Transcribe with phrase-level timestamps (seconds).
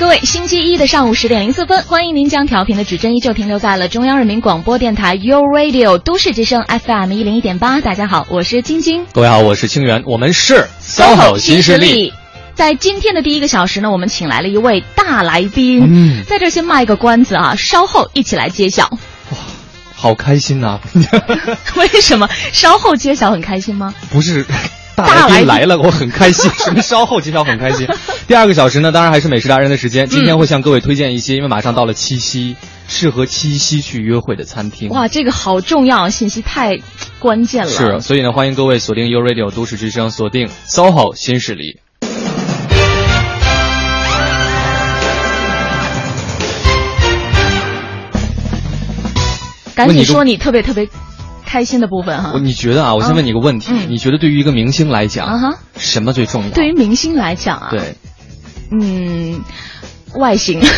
[0.00, 7.82] 各位，星期一的上午十点零四分，欢迎您将调频的指针依旧停留在了中央人民广播电台 u Radio 都市之声 FM 一零一点八。
[7.82, 9.04] 大家好，我是晶晶。
[9.12, 12.14] 各位好，我是清源，我们是 SOHO 新势力。
[12.54, 15.82] 在今天的第一个小时呢，我们请来了一位大来宾。
[15.86, 18.84] 嗯，在这先卖个关子啊，稍后一起来揭晓。
[18.84, 19.38] 哇，
[19.94, 20.80] 好开心呐！
[21.76, 22.26] 为什么？
[22.52, 23.94] 稍后揭晓很开心吗？
[24.10, 24.46] 不是。
[25.00, 26.50] 大来宾来了，我很开心。
[26.58, 27.86] 什么稍后揭晓很开心。
[28.28, 30.06] 第二个小时呢，当然还是美食达人的时间。
[30.06, 32.56] 今天会向各位推荐一些，因为马上到了七夕，
[32.88, 34.88] 适合七夕去约会的餐厅。
[34.90, 36.78] 哇，这个好重要，信息太
[37.18, 37.70] 关键了。
[37.70, 41.80] 是，所以呢，欢迎各位锁定 u Radio 都市之声，锁定 SOHO 新势力。
[49.74, 50.86] 赶紧说你特别特别。
[51.50, 52.94] 开心的部分哈，你觉得啊？
[52.94, 56.50] 我先问你个问题，你觉得对于一个明星来讲，什么最重要？
[56.50, 57.96] 对于明星来讲啊，对，
[58.70, 59.42] 嗯，
[60.14, 60.60] 外形。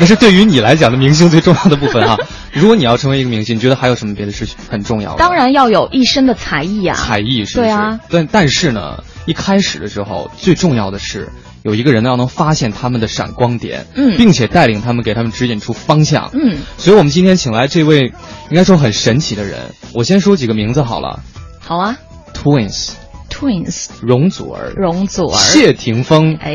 [0.00, 2.18] 那是对于你来讲的明星最重要的部分哈。
[2.52, 5.14] 如果你要成为一个明星，你觉得还有什么别的事情很重要？
[5.14, 6.96] 当然要有一身的才艺啊！
[6.96, 7.68] 才艺是不是？
[7.68, 8.00] 对啊。
[8.10, 11.30] 但但是呢，一开始的时候，最重要的是。
[11.64, 16.58] 有一个人呢，要能发现他们的闪光点，嗯，并且带领他们，给他们指引出方向，嗯。
[16.76, 18.12] 所以我们今天请来这位，
[18.50, 19.72] 应该说很神奇的人。
[19.94, 21.20] 我先说几个名字好了。
[21.60, 21.96] 好啊。
[22.34, 26.54] Twins，Twins，容祖儿，容祖儿，谢霆锋，哎，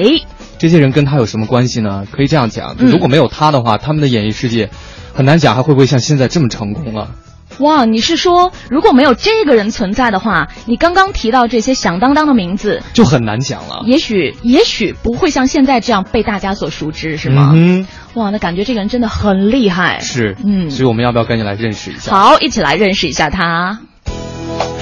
[0.60, 2.06] 这些人跟他有什么关系呢？
[2.12, 4.70] 可以这样讲，如果没有他的话，他们的演艺世界
[5.16, 7.16] 很难讲还会不会像现在这么成功啊。
[7.60, 13.84] 哇，你是说如果没有这个人存在的话，你刚刚提到这些响当当的名字就很难讲了。
[13.86, 17.52] 也许，也许不会像现在这样被大家所熟知，是吗？
[17.54, 17.86] 嗯。
[18.16, 20.00] 哇，那感觉这个人真的很厉害。
[20.00, 20.70] 是，嗯。
[20.72, 22.12] 所以我们要不要赶紧来认识一下？
[22.12, 23.80] 好，一起来认识一下他。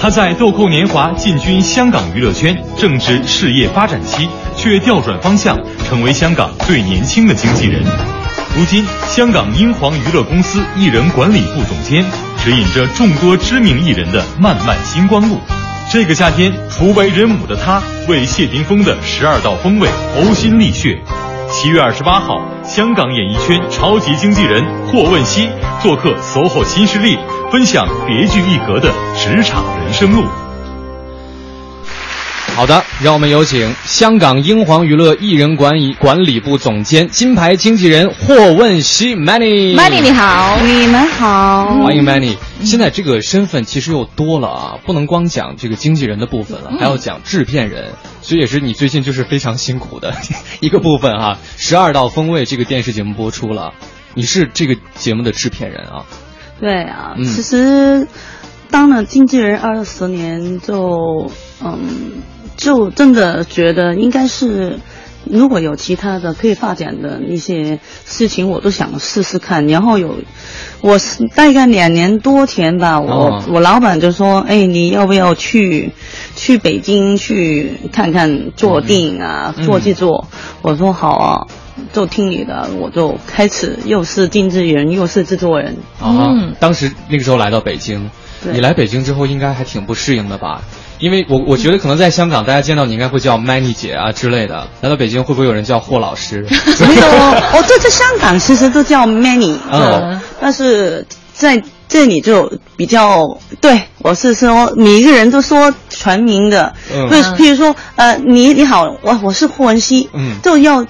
[0.00, 5.58] 他在豆蔻年华进军香港娱乐圈，正值事业发展期，却调转方向，
[5.88, 7.82] 成为香港最年轻的经纪人。
[8.56, 12.04] 如今，香港英皇娱乐公司艺人管理部总监。
[12.42, 15.40] 指引着众多知名艺人的漫漫星光路。
[15.92, 21.02] 这个夏天，初为人母的她为谢霆锋的十二道锋味呕心沥血。
[21.50, 25.48] 七月二十八号，香港演艺圈超级经纪人霍汶希
[25.82, 27.18] 做客 SOHO 新势力，
[27.50, 30.24] 分享别具一格的职场人生路。
[32.58, 39.76] 好的，让我们有请香港英皇娱乐艺人管理管理部总监、金牌经纪人霍汶希 Many。
[39.76, 42.36] Many 你好，你们好，欢迎 Many。
[42.64, 47.92] 现在这个身份其实又多了啊，不能光讲这个经纪人的部分了，还要讲制片人，
[48.22, 50.12] 所以也是你最近就是非常辛苦的
[50.58, 51.38] 一个部分哈。
[51.56, 53.72] 十二道风味这个电视节目播出了，
[54.14, 56.06] 你是这个节目的制片人啊？
[56.58, 58.08] 对啊，其实
[58.68, 61.30] 当了经纪人二十年就
[61.62, 62.20] 嗯。
[62.58, 64.80] 就真的觉得应该是，
[65.24, 69.68] 如果有其他的可以发展的一些事情，我都想试试看。
[69.68, 70.16] 然后有，
[70.80, 70.98] 我
[71.36, 75.92] 大概两年多前吧，我我老板就说：“哎，你要不要去
[76.34, 80.26] 去北京去看看做电影啊，做制作？”
[80.60, 81.46] 我说：“好啊，
[81.92, 85.76] 就听你的。”我就开始又是定制人又是制作人。
[86.02, 88.10] 嗯，当时那个时候来到北京，
[88.42, 90.62] 你来北京之后应该还挺不适应的吧？
[90.98, 94.66] 因为我我觉得可能在香港，大家见到你应该会叫 Many 姐啊之类的。
[94.80, 96.42] 来到北京，会不会有人叫霍老师？
[96.80, 97.06] 没有，
[97.54, 106.74] 我这在香港其实都叫 Many， 嗯，但是在这里就比较对我是说每一个人都说全名的，
[107.08, 110.84] 对，譬如说呃你你好，我我是霍文熙，嗯，就要。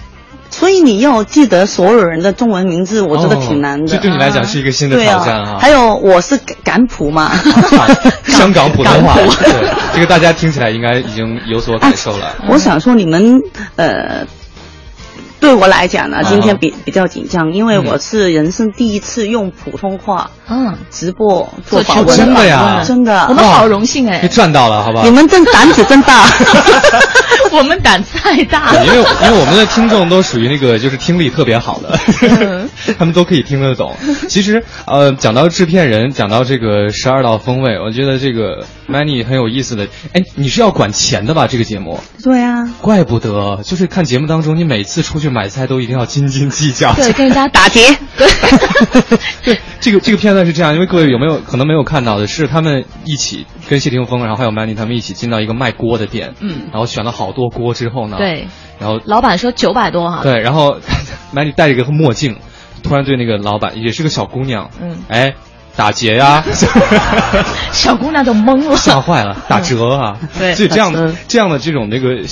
[0.50, 3.92] 所以你要记得所有人的中文名字，我觉得挺难的。
[3.92, 5.58] 这对你来讲是一个新的挑战啊！
[5.60, 7.30] 还有我是港普嘛，
[8.26, 9.14] 香港普通话，
[9.44, 12.34] 对，这个大家听起来应该已经有所感受了。
[12.48, 13.40] 我想说你们
[13.76, 14.26] 呃。
[15.40, 20.76] 对我来讲呢，今天比比较紧张，因为我是人生第一次用普通话嗯。
[20.90, 25.02] 直播做访问，真的呀，真的，我们好荣幸哎，赚到了，好吧？
[25.04, 26.24] 你们真胆子真大，
[27.52, 31.98] 我们胆子太大，因为因为我们的听众都属于那个就是听力特别好的，
[32.98, 33.94] 他们都可以听得懂。
[34.28, 39.88] 其实，呃，讲到制片人，讲到这个十二道风味，我觉得这个 Many 很有意思的。
[40.12, 41.46] 哎，你是要管钱的吧？
[41.46, 42.00] 这个节目？
[42.22, 42.68] 对啊。
[42.80, 46.92] 怪不得，就是看节目当中，你每次出去买菜都一定要斤斤计较。
[46.94, 47.80] 对，跟人家打劫。
[48.16, 48.28] 对。
[49.44, 58.46] 对，这个这个片段是这样，因为各位有没有可能没有看到的是，他们一起跟谢霆锋，然后还有 Many 他们一起进到一个卖锅的店，嗯，然后选了好多锅之后呢，对。
[58.80, 60.76] 然后老板说九百多哈，对，然后
[61.32, 62.36] 买你戴着一个墨镜，
[62.82, 65.34] 突然对那个老板也是个小姑娘，嗯，哎。
[65.78, 66.42] 打劫呀！
[67.70, 70.16] 小姑娘都懵了，吓坏了，打折啊！
[70.36, 72.26] 对，所以这样的这样的这种那个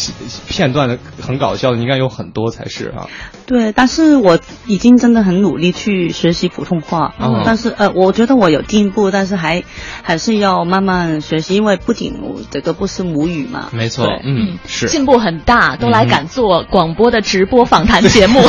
[0.49, 3.07] 片段的很搞笑的，应该有很多才是啊。
[3.47, 7.15] 对，但是我已经真的很努力去学习普通话，
[7.45, 9.63] 但是呃，我觉得我有进步，但是还
[10.03, 12.21] 还是要慢慢学习，因为不仅
[12.51, 13.69] 这个不是母语嘛。
[13.71, 18.41] 没错，嗯，是进步很大，都来敢做广播的直播访谈节目。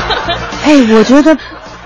[0.64, 1.36] 哎，我觉得。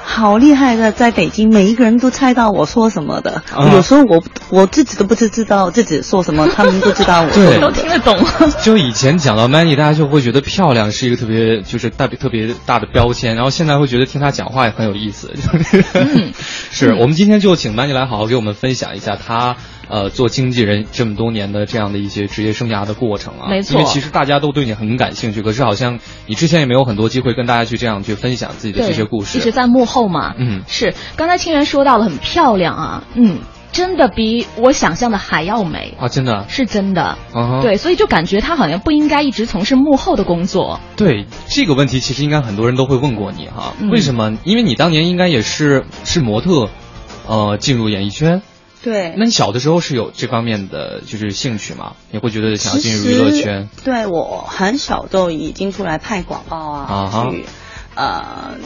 [0.07, 3.43] 好厉害的，在北京，每一个人都猜到我说什么的。
[3.73, 8.17] 有时候我我自己都不知知道自己说什么，他们都知道我对都听得懂。
[8.63, 15.33] 就以前讲到 Many，大家就会觉得漂亮是一个特别就是代表特别大的标签，然后现在会觉得听他讲话也很有意思。
[16.71, 19.57] 是我们今天就请 Many 来好好给我们分享一下他。
[19.89, 23.79] 呃，做经纪人这么多年的这样的一些职业生涯的过程啊，没错。
[23.79, 29.39] 因为其实大家都对你很感兴趣，可是好像你之前也没有很多机会跟大家去这样去分享自己的这些故事。
[29.39, 30.95] 一直在幕后嘛，嗯，是。
[31.17, 33.39] 刚才清源说到了很漂亮啊，嗯，
[33.73, 37.19] 真的比我想象的还要美啊，真的是真的，
[37.63, 40.81] 对，所以就感觉他好像不应该一直从事幕后的工作。
[40.97, 44.39] 对这个问题，其实应该很多人都会问过你哈，为什么？
[44.45, 46.71] 因为你当年应该也是是模特，
[47.27, 48.43] 呃，进入演艺圈。
[48.85, 51.95] 对，那你小的时候是有这方面的就是兴趣吗？
[52.11, 53.69] 你会觉得想要进入娱乐圈？
[53.83, 57.45] 对我很小就已经出来拍广告啊，去
[57.95, 58.59] 呃，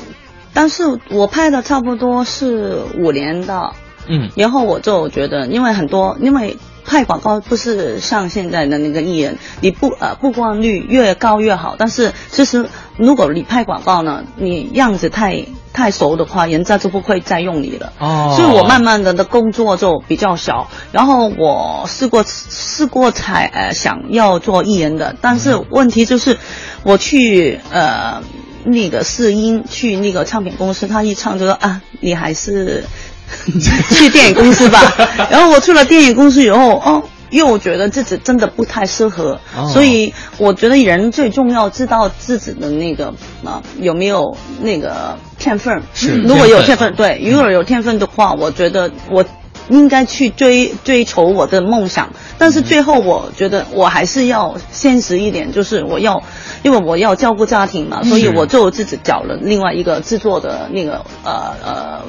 [0.53, 3.73] 但是我拍的差不多是五年的，
[4.09, 6.59] 嗯，然后我就觉得，因为很多因为。
[6.89, 11.77] 拍广告不是像现在的那个艺人，你不呃曝光率越高越好。
[11.79, 12.65] 但是其实
[12.97, 15.45] 如果你拍广告呢，你样子太
[15.75, 17.93] 太熟的话，人家就不会再用你了。
[17.99, 18.33] 哦。
[18.35, 20.71] 所以我慢慢的的工作就比较少。
[20.91, 26.39] 然后我试过试过才呃想要做艺人的，但是问题就是
[26.85, 28.23] 我去呃
[28.65, 32.85] 那个试音去那个唱片公司，他一唱就说啊，你还是。
[33.91, 34.81] 去电影公司吧，
[35.31, 39.39] 然后我去了电影公司以后，哦，又觉得自己真的不太适合，
[39.73, 43.13] 所以我觉得人最重要知道自己的那个
[43.45, 45.83] 啊有没有那个天分。
[45.95, 49.25] 是，如果有天分，对，如果有天分的话，我觉得我
[49.69, 52.09] 应该去追追求我的梦想。
[52.39, 56.23] 但是最后我觉得我还是要现实一点，就是我要，
[56.63, 62.03] 因为我要照顾家庭嘛，所以我就自己找了另外一个制作的那个呃呃。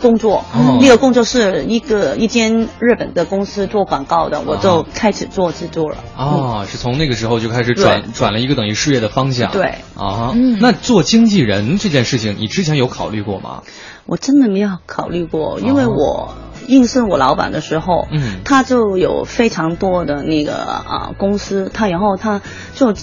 [0.00, 0.44] 工作，
[0.80, 5.96] 那个工作是一个一间日本的公司做广告的，我就开始做制作了。
[6.16, 9.50] 啊，是从那个时候就开始转转了一个等于事业的方向。
[9.52, 9.76] 对。
[9.96, 13.62] 啊，那做经纪人这件事情，你之前有考虑过吗？
[14.04, 16.34] 我真的没有考虑过，因为我
[16.68, 22.42] 应征我老板的时候，嗯，他就有非常多的那个啊公司，他然后他
[22.74, 22.94] 就。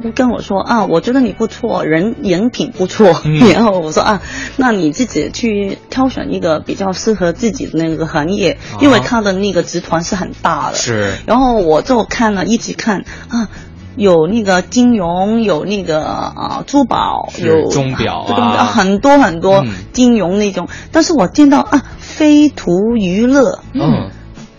[0.00, 3.20] 就跟我说啊，我觉得你不错，人人品不错。
[3.52, 4.22] 然后我说啊，
[4.56, 10.76] 那你自己去挑选一个比较适合自己的那个行业，因为他的那个集团是很大的。
[10.76, 11.12] 是。
[11.26, 13.48] 然后我就看了，一直看啊，
[13.96, 20.68] 有那个金融，有那个啊珠宝，有钟表啊，很多很多金融那种。
[20.90, 24.10] 但是我见到啊，飞图娱乐，嗯，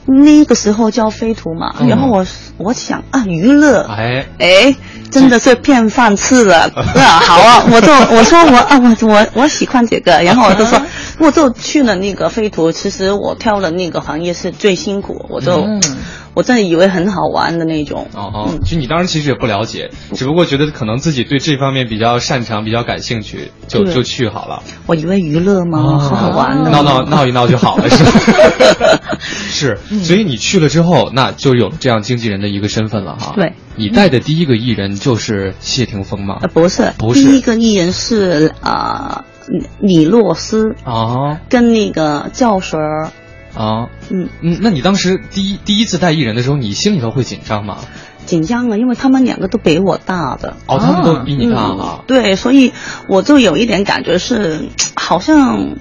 [0.05, 1.73] 那个时候叫飞图嘛。
[1.87, 2.25] 然后我
[2.57, 4.75] 我想啊，娱乐，哎哎。
[5.11, 10.81] 真的是骗饭吃了， 啊，好啊，我就我说我啊我我我喜欢这个， 然后我就说
[11.19, 15.67] 我就去了那个飞图，其实我挑的那个行业是最辛苦，我就。
[16.33, 18.07] 我真的以为很好玩的那种。
[18.13, 24.63] 哦哦，就你当时其实也不了解，只不过觉得可能自己对这方面比较擅长、比较感兴趣，就就去好了。
[24.87, 25.99] 我以为娱乐吗？
[25.99, 26.69] 好好玩的。
[26.69, 28.03] 闹闹闹一闹就好了，是。
[29.53, 33.33] 是，所以你去了之后，那就有这样经纪人的一个身份了哈。
[33.35, 33.53] 对。
[33.75, 36.39] 你带的第一个艺人就是谢霆锋吗？
[36.53, 37.23] 不是，不是。
[37.23, 39.25] 第一个艺人是啊
[39.79, 43.11] 李洛斯啊，跟那个教水儿。
[43.55, 47.77] 啊，嗯嗯，那你当时第一第一次带艺人的时候，你心里头会紧张吗？
[48.25, 50.55] 紧张啊，因为他们两个都比我大的。
[50.65, 52.03] 哦，他们都比你大啊。
[52.07, 52.71] 对，所以
[53.07, 55.75] 我就有一点感觉是，好像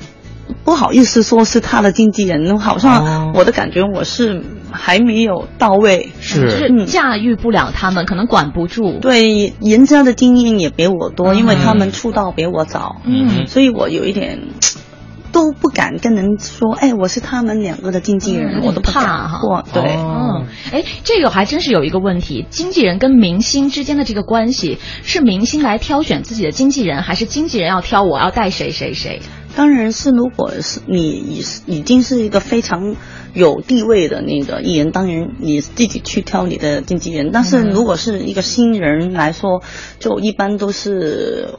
[0.65, 8.99] 不好意思说是他的经纪人，好像我的感觉我是还没有到位，是就是驾驭不了他们，可能管不住。
[9.01, 14.41] 对，人家的经验也比我多，因为他们出道比我早，嗯，所以我有一点。
[15.33, 19.65] 都不敢跟人说，哎，我是他们两个的经纪人，我都怕哈。
[19.73, 29.23] 对，嗯，哎，这个还真是有一个问题，经纪人跟明星之间的这个关系，是明星来挑选自己的经纪人，还是经纪人要挑我要带谁谁谁？
[29.57, 32.95] 当然是，如果是你已已经是一个非常
[33.35, 37.31] 有地位的那个艺人，当然你自己去挑你的经纪人。
[37.33, 39.63] 但是如果是一个新人来说，
[39.99, 41.55] 就一般都是。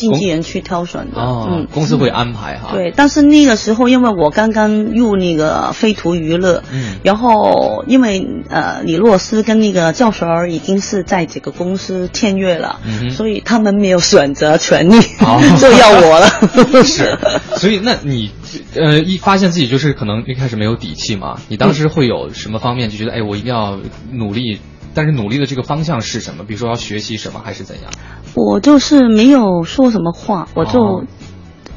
[0.00, 2.70] 经纪人去挑选的，嗯，公司会安排哈。
[2.72, 14.98] 对，但是那个时候，因为我刚刚入那个飞图娱乐，嗯，然后因为呃李洛斯跟那个教授儿已经是在这个公司签约了，嗯，所以他们没有选择权利，
[15.60, 16.26] 就要我了。
[16.82, 17.18] 是，
[17.56, 18.30] 所以那你
[18.74, 23.78] 呃一发现自己就是可能一开始没有底气嘛，你当时会有什么方面就觉得哎我一定要
[24.12, 24.58] 努力，
[24.94, 26.44] 但是努力的这个方向是什么？
[26.44, 27.90] 比如说要学习什么还是怎样？
[28.34, 31.04] 我就是没有说什么话，我就。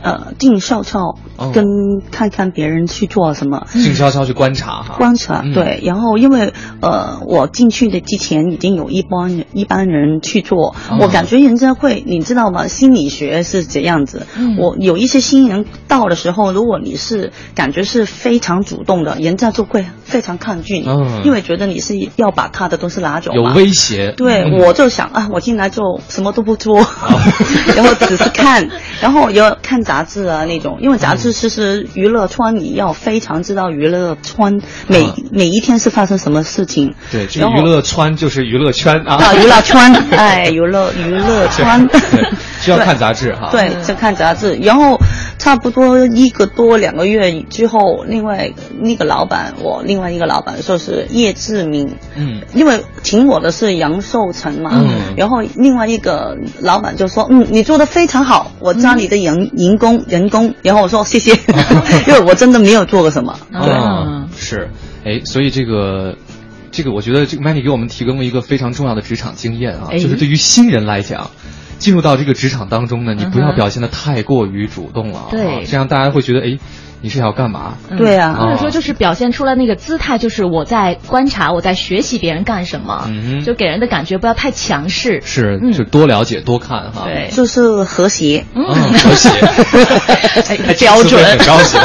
[0.05, 1.17] 呃，静悄悄
[1.53, 1.63] 跟
[2.11, 5.79] 看看别人去做什么，静悄悄去观察哈，观察对。
[5.81, 6.51] 然后因为
[6.81, 12.67] 呃，我进去的之前已经有一帮人一帮人去做，我感觉人家会，你知道吗？
[12.67, 14.27] 心理学是怎样子？
[14.57, 20.87] 我有一些新人到的时候，如果你是感觉是非常主动的，人家就会非常抗拒你，
[21.23, 24.13] 因为觉得你是要把他的东西拿走，有威胁。
[24.15, 26.77] 对，我就想啊，我进来就什么都不做，
[27.75, 28.69] 然后只是看，
[29.01, 30.03] 然后要看杂。
[30.03, 36.93] 志啊，那种，因为杂志其实娱乐圈你要非常知道娱乐圈每每一天是发生什么事情。
[37.09, 39.15] 对，这个娱乐圈就是娱乐圈啊。
[39.15, 39.79] 啊，娱乐圈，
[40.11, 41.89] 哎，娱乐娱乐圈。
[42.59, 43.49] 需要看杂志哈。
[43.51, 44.97] 对，就看杂志，然后
[45.43, 61.33] 差不多一个多两个月之后，另外那个老板，我另外一个老板说是叶志明，嗯，因为请我的是杨寿成嘛，嗯，然后另外一个老板就说，嗯，你做的非常好，我加你的人人工人工，然后我说谢谢，
[62.07, 63.37] 因为我真的没有做过什么。
[63.51, 64.69] 啊，是，
[65.03, 66.15] 哎，所以这个
[66.71, 71.29] 这个，我觉得这个 Manny 给我们提供了一个非常重要的职场经验啊，就是对于新人来讲。
[71.83, 76.57] 进入到这个职场当中呢，你不要表现的太过于主动了，对，这样大家会觉得，哎，
[77.01, 77.73] 你是要干嘛？
[77.97, 89.29] 对啊，或者说就是表现出来那个姿态，就是我在观察，我在学习别人干什么，嗯就给人的感觉不要太强势，是，就多了解多看哈，对，就是和谐，嗯，和谐，
[90.79, 91.81] 标准，很高兴，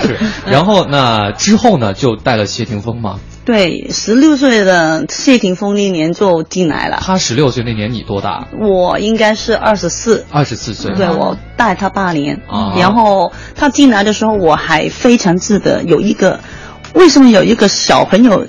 [0.00, 3.18] 是，然后那之后呢，就带了谢霆锋吗？
[3.44, 6.98] 对，十六岁的谢霆锋那年就进来了。
[7.00, 8.46] 他十六岁那年你多大？
[8.60, 10.24] 我应该是二十四。
[10.30, 10.94] 二十四岁。
[10.94, 12.40] 对，我带他八年。
[12.48, 12.74] 啊。
[12.78, 16.38] 然后他进来的时候，我还非常记得有一个，
[16.94, 18.46] 为什么有一个小朋友，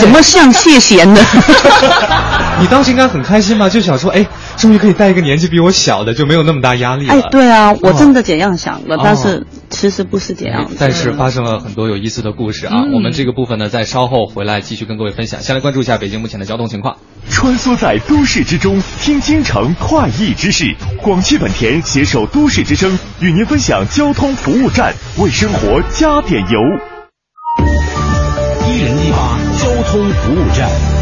[0.00, 1.20] 怎么像谢贤的？
[2.60, 3.68] 你当时应该很开心吧？
[3.68, 4.26] 就想说，哎。
[4.62, 7.14] 终于可以带一个年纪比我小的，就没有那么大压力了。
[7.14, 10.70] 哎，对啊，我真的这样想的，但是其实不是这样。
[10.78, 12.84] 但是发生了很多有意思的故事啊！
[12.94, 15.40] 我们这个部分呢，在稍后回来继续跟各位分享。
[15.40, 16.96] 先来关注一下北京目前的交通情况。
[17.28, 20.72] 穿梭在都市之中，听京城快意之事。
[21.02, 26.60] 广汽本田携手都市之声，与您分享交通服务站，为生活加点油。
[28.68, 31.01] 一零一八交通服务站。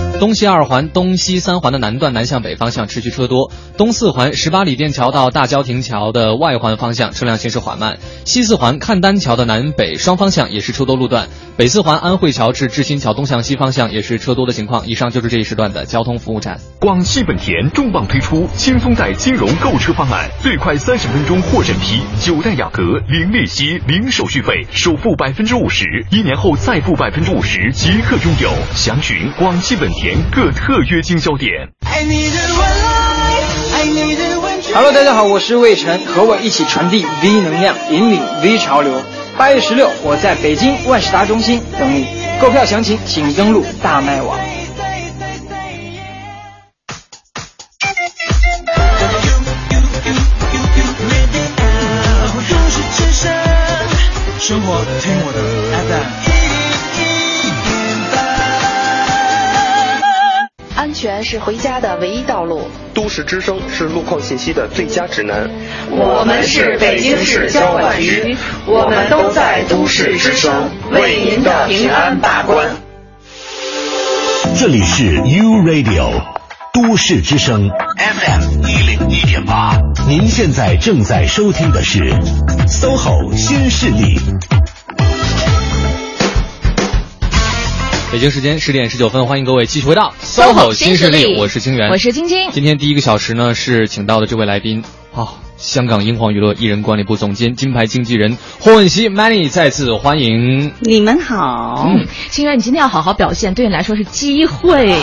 [0.21, 11.25] 东西二环、东西三环的南段南向北方向持续车多；东四环十八里店桥到大郊亭桥的外环方向车辆行驶缓慢；西四环看丹桥的南北双方向也是车多路段；
[11.57, 14.85] 北四环安慧桥至志新桥东向西方向也是车多的情况。
[14.85, 16.59] 以上就是这一时段的交通服务站。
[16.79, 28.51] 广汽本田重磅推出轻松贷金融购车方案，最快三十分钟获审批，九代雅阁零利息、零手续费，首付百分之五十，一年后再付百分之五十即可拥有。
[28.75, 30.10] 详询广汽本田。
[30.31, 31.69] 各特约经销点。
[34.73, 39.01] Hello，大家好，我是魏晨，和我一起传递 V 能量，引领 V 潮流。
[39.37, 42.07] 八月十六，我在北京万事达中心等你。
[42.41, 44.39] 购票详情请登录大麦网。
[54.39, 55.41] 生活听我的
[55.87, 56.40] FM。
[60.91, 62.67] 安全是回家的唯一道路。
[62.93, 65.49] 都市之声是路况信息的最佳指南。
[65.89, 72.75] 我们是北京市交管局，我们都在都市之声为您的平安把关。
[74.59, 76.11] 这里是 U Radio
[76.73, 79.77] 都市之声 FM 一零一点八，
[80.09, 82.13] 您现在正在收听的是
[82.67, 84.19] SOHO 新势力。
[88.11, 92.51] 北京时间十点十九分，欢迎各位继续回到 SOHO 新势力，我是清源，我是晶晶。
[92.51, 94.83] 今天第一个小时呢，是请到的这位来宾
[95.15, 95.35] 啊。
[95.55, 101.85] 香港英皇娱乐艺人管理部总监、金牌经纪人霍汶希 Many 再次欢迎你们好。
[101.87, 104.93] 嗯，清源，你今天要好好表现，对你来说是机会，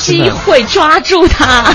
[0.00, 1.72] 机会抓住它。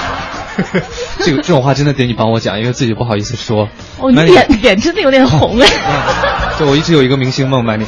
[1.20, 3.68] 这个这种话真的得你帮我讲，因为自己不好意思说。
[4.00, 5.68] 哦，你脸脸真的有点红哎。
[6.58, 7.86] 对，我一直有一个明星梦，Many。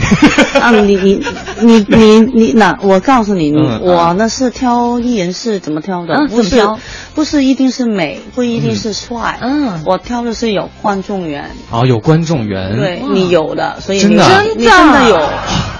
[0.59, 1.23] 啊，你你
[1.61, 6.27] 你你你那，我告诉你，你我呢是挑艺人是怎么挑的？
[6.27, 6.65] 不是
[7.13, 9.37] 不是一定是美，不一定是帅。
[9.41, 11.51] 嗯，我挑的是有观众缘。
[11.69, 12.75] 哦，有观众缘。
[12.75, 14.23] 对你有的，所以真的
[14.55, 15.29] 你真的有。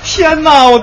[0.04, 0.78] 天哪，我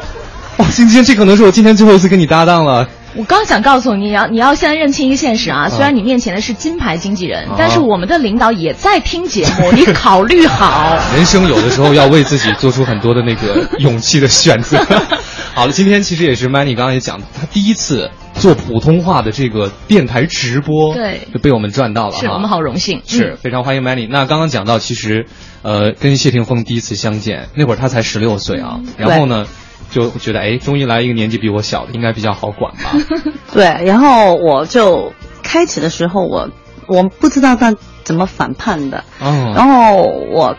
[0.57, 2.89] 哇，今天这可能是我今天最后一次跟你搭档了。
[3.17, 5.69] 我刚想告诉你，你要你要现在认清一个现实啊！
[5.69, 10.97] 虽然你面前的是金牌经纪人，但是我们的领导也在听节目， 你考虑好。
[11.15, 14.79] 人生有的时候要为自己做出很多的那个勇气的选择。
[15.55, 24.07] 好了，今天其实也是 Manny 刚刚也讲，他第一次做普通话的这个电台直播，对，就被我们赚到了，是我们好荣幸，是非常欢迎 Many。
[24.09, 25.27] 那刚刚讲到，其实
[25.63, 29.47] 呃，跟谢霆锋第一次相见，那会儿他才十六岁啊，然后呢？
[29.91, 32.93] 就觉得哎，终于来一个年纪比我小的，应该比较好管吧？
[33.53, 36.49] 对，然后我就开始的时候，我
[36.87, 39.05] 我不知道他怎么反叛的。
[39.21, 39.53] 嗯。
[39.53, 40.57] 然后我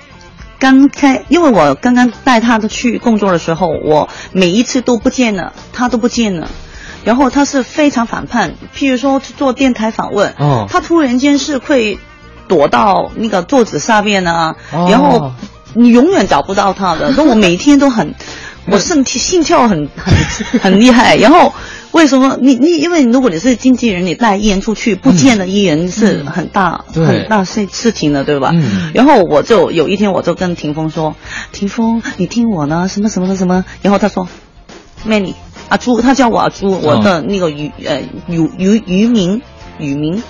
[0.59, 6.49] 刚开，因为我刚刚带他的去工作的时候，我每一次都不见了，他都不见了。
[7.03, 11.97] 然后他是非常反叛，譬如说做电台访问，哦，他突然间是会
[12.47, 15.31] 躲到那个桌子下面啊，然后
[15.73, 17.11] 你永远找不到他的。
[17.15, 18.13] 那我每天都很。
[18.67, 21.53] 我身体心跳很很很厉害，然后
[21.91, 28.53] 为什么你你因为如果你是经纪人，你带艺人出去不见了艺人是很大很大事事情的，对吧？
[28.93, 31.15] 然后我就有一天我就跟霆锋说
[31.51, 34.27] ：“霆锋，你听我呢，什么什么什么什么。”然后他说
[35.07, 35.33] ：“Many
[35.69, 39.41] 阿朱，他叫我阿朱，我的那个渔呃渔渔渔民
[39.79, 40.21] 渔民，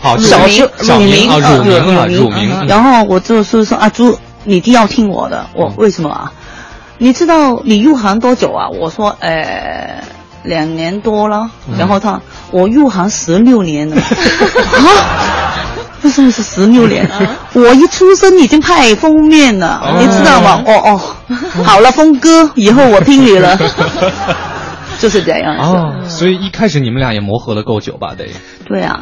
[0.00, 2.66] 好， 小名乳名啊乳名啊乳名。
[2.68, 6.32] 然后我就是说阿朱，你一定要听我的，我为什么啊？”
[7.02, 8.68] 你知道你入行多久啊？
[8.68, 10.04] 我说，呃，
[10.44, 11.50] 两年多了。
[11.78, 13.96] 然后他，我入行十六年了。
[13.96, 14.04] 啊？
[16.02, 17.08] 为什么是十六年？
[17.54, 20.62] 我一出生已经拍封面了，你知道吗？
[20.66, 21.00] 哦哦，
[21.64, 23.58] 好了，峰哥，以后我听你了。
[25.00, 25.56] 就是这样。
[25.56, 28.14] 哦，所以一开始你们俩也磨合了够久吧？
[28.14, 28.26] 得。
[28.66, 29.00] 对啊，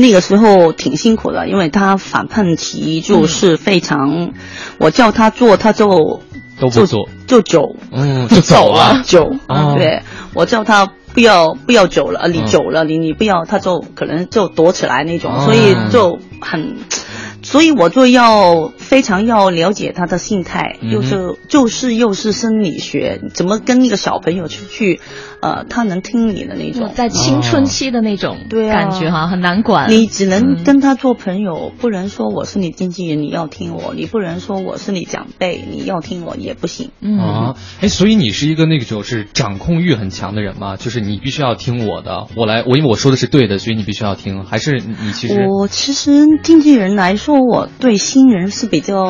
[0.00, 4.32] 那个时候挺辛苦的，因为他反叛期就是非常，
[4.78, 6.20] 我叫他做他就。
[6.62, 9.28] 都不做，就走，嗯， 就走了，走，
[9.76, 16.76] 对我叫他不要不要走了，你走了，你你不要，他就可能就躲起来那种，所以就很。
[17.44, 25.00] 所以我就要非常要了解他的心态，又是就是又是生理学，怎么跟一个小朋友出去，
[25.42, 28.38] 呃，他能听你的那种，在青春期的那种
[28.70, 29.90] 感觉哈，很难管。
[29.90, 36.90] 你只能跟他做朋友，不能说我是你经纪人，你要听我；你不能说我是你长辈，你要听我也不行。
[37.20, 40.76] 啊，哎，所以你是一个那个就是掌控欲很强的人吗？
[40.76, 45.46] 就是你必须要听我的，我来，我因为我说的是对的，所以你必须要听，还是你其实？
[45.48, 47.42] 我其实经纪人来说。
[47.42, 49.02] 我对新人是比较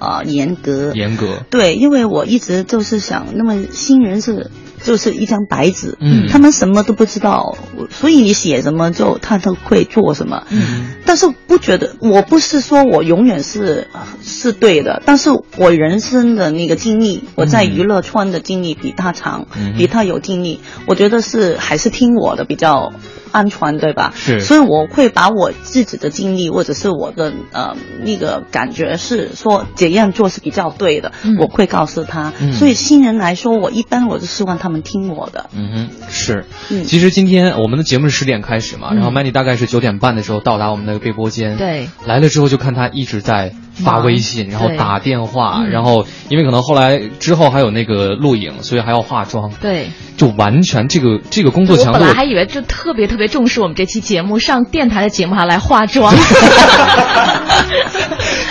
[0.00, 4.50] 呃严格，严格对，因为我一直就是想，那么新人是
[4.82, 7.56] 就是一张白纸，嗯，他们什么都不知道，
[7.90, 13.88] 所以你写什么就他都会做什么，嗯，但是不觉得我不是说我永远是
[14.22, 22.92] 是对的，但是我人生的那个经历，我在娱乐圈的经历比他长，比他有经历，我觉得是还是听我的比较。
[23.32, 24.12] 安全对吧？
[24.16, 32.32] 是，所以我会把我自己的经历或者是我的呃那个感觉是说怎样做是比较对的，我会告诉他。
[32.52, 35.48] 所以新人来说，我一般我是希望他们听我的。
[35.52, 36.44] 嗯哼，是。
[36.84, 41.56] 其实今天我们的节目是十点开始嘛，然后 Mandy 大概是九点半的时候到达我们那个播间。
[41.56, 41.88] 对。
[42.04, 49.50] 来了之后就看他一直在发微信，然后打电话，然后因为可能后来之后还有那个录影，所以还要化妆。
[49.60, 49.88] 对。
[50.16, 56.14] 就完全这个这个工作强度，我本来还以为就特别特别重视我们这期节目，上电台的节目还来化妆。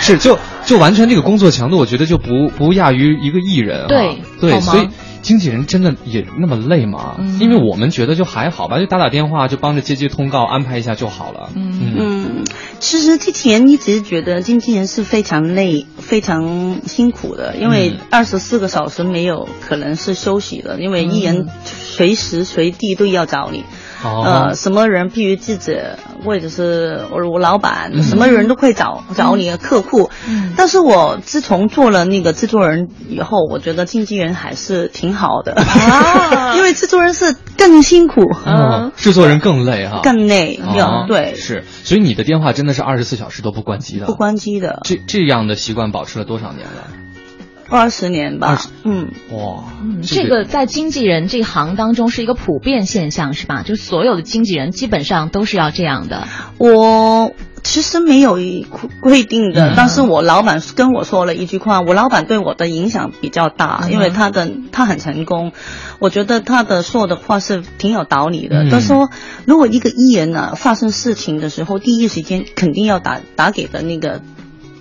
[0.01, 3.87] 是，就就完全这个工作强度，我觉得就不不亚于一个艺人。
[3.87, 4.89] 对对，所以。
[5.21, 7.17] 经纪人真的也那么累吗？
[7.41, 11.49] 因为我们觉得就还好吧，就打打电话，就帮着接接通告，安排一下就好了。
[11.55, 12.18] 嗯嗯，
[12.79, 23.63] 其实之前一直觉得经纪人是非常累、非常辛苦的，因为二十四个小时没有可能是休息的，因为艺人随时随地都要找你。
[24.03, 30.09] 呃，什么人，譬如记者或者是我我老板，什么人都会找找你的客户。
[30.27, 35.53] 嗯，但是我自从做了那个制作人以后，我觉得经纪人还是挺好的。
[35.53, 40.59] 啊， 因为制作人是更辛苦，嗯，制作人更累哈，更累，
[41.07, 44.79] 对，是，所以你的电话真的是二十四小时都不关机的，不关机的。
[44.83, 46.87] 这这样的习惯保持了多少年了？
[47.69, 53.61] 二十年吧，嗯，哇，嗯，这个在经纪人这行当中是一个普遍现象，是吧？
[53.63, 56.27] 就所有的经纪人基本上都是要这样的。
[56.57, 58.39] 我其实没有
[59.01, 65.51] 规定的，但是我老板跟我说了一句话，我老板对我的影响比较大，因为他的他很成功，
[65.99, 68.69] 我觉得他的说的话是挺有道理的。
[68.71, 69.11] 他说，
[69.45, 74.21] 如果一个艺人呢发生事情的时候，第一时间肯定要打打给的那个。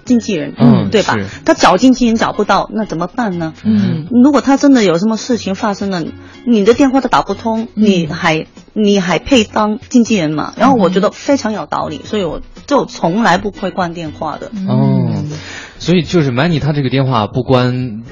[0.09, 1.16] 经纪人，嗯，对吧？
[1.44, 3.55] 他找经纪人找不到，那怎么办呢？
[3.62, 6.03] 嗯，如果他真的有什么事情发生了，
[6.44, 10.53] 你的电话都打不通，你还你还配当经纪人吗？
[10.57, 14.51] 然后我觉得非常有道理，所以我就从来不会关电话的。
[14.66, 15.23] 哦，
[15.79, 18.03] 所以就是 Money 他这个电话不关。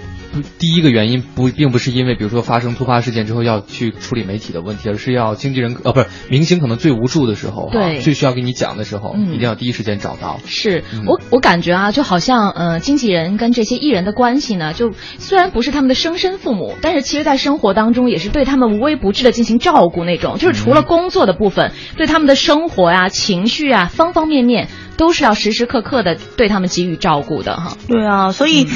[0.58, 10.40] 第一个原因不并不是因为，比如说发生突发事件之后要去处理媒体的问题，而是要经纪人呃不是明星可能最无助的时候，对，最需要跟你讲的时候，一定要第一时间找到。
[10.46, 24.68] 是我我感觉啊，就好像呃经纪人跟这些艺人的关系呢，就虽然不是他们的生身父母，但是其实在生活当中也是对他们无微不至的进行照顾那种，就是除了工作的部分，对他们的生活呀、情绪啊方方面面。
[24.96, 27.76] 都是要时时刻刻的对他们给予照顾的哈。
[27.88, 28.66] 对啊，所以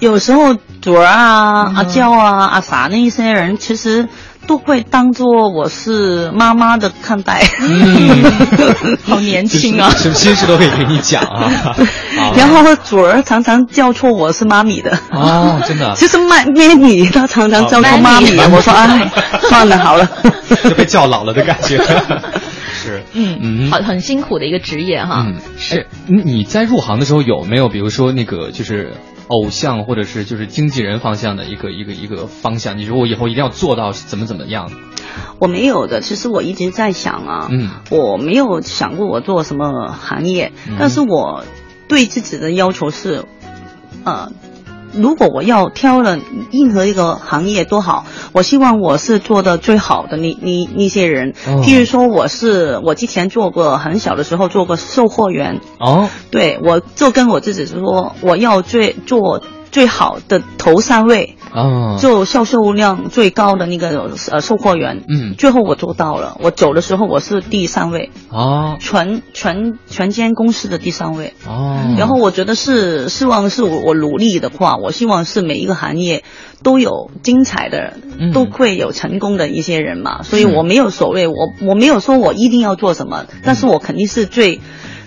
[0.00, 4.08] 有时候祖儿啊、阿娇啊、阿啥那一些人，其实
[4.46, 7.42] 都会当做我是妈妈的看待。
[7.60, 8.24] 嗯，
[9.06, 11.50] 好年轻啊，什么心事都可以给你讲啊。
[12.36, 14.98] 然后主儿常常叫错我是妈咪的。
[15.10, 15.94] 哦，真的。
[15.96, 19.10] 其实麦麦米他常常叫错妈咪，我说哎，
[19.48, 20.08] 算了好了，
[20.64, 21.78] 就被叫老了的感觉。
[22.82, 25.24] 是，嗯嗯，很很辛苦的一个职业哈。
[25.26, 25.86] 嗯，是。
[26.06, 28.94] 你在入行的时候有没有，比如说那个就是
[29.28, 32.76] 偶像或者是就是经纪人方向的一个一个一个方向？
[32.76, 34.70] 你说我以后一定要做到怎么怎么样？
[35.38, 36.00] 我没有的。
[36.00, 41.44] 其实我一直在想啊，嗯，我没有想过我做什么行业，但是我
[41.88, 43.24] 对自己的要求是，
[44.04, 44.32] 呃。
[44.92, 46.18] 如果我要挑了
[46.50, 51.32] 任何一个行业都好，我希望我是做的最好的那那那些人。
[51.62, 55.60] 譬如说，我是我之前做过很小的时候做过售货员。
[55.78, 59.42] 哦，对，我就跟我自己说，我要最做。
[59.72, 66.38] 最好的头三位，哦，就销售量最高的那个呃售货员，嗯，最后我做到了。
[66.40, 76.24] 我走的时候我是第三位，哦，全全全间公司的第三位，哦，然后我觉得是希望是我我努力的话，我希望是每一个行业
[76.62, 77.94] 都有精彩的，
[78.32, 80.22] 都会有成功的一些人嘛。
[80.22, 81.34] 所以我没有所谓，我
[81.68, 84.60] 我没有说我一定要做什么，但是我肯定是最。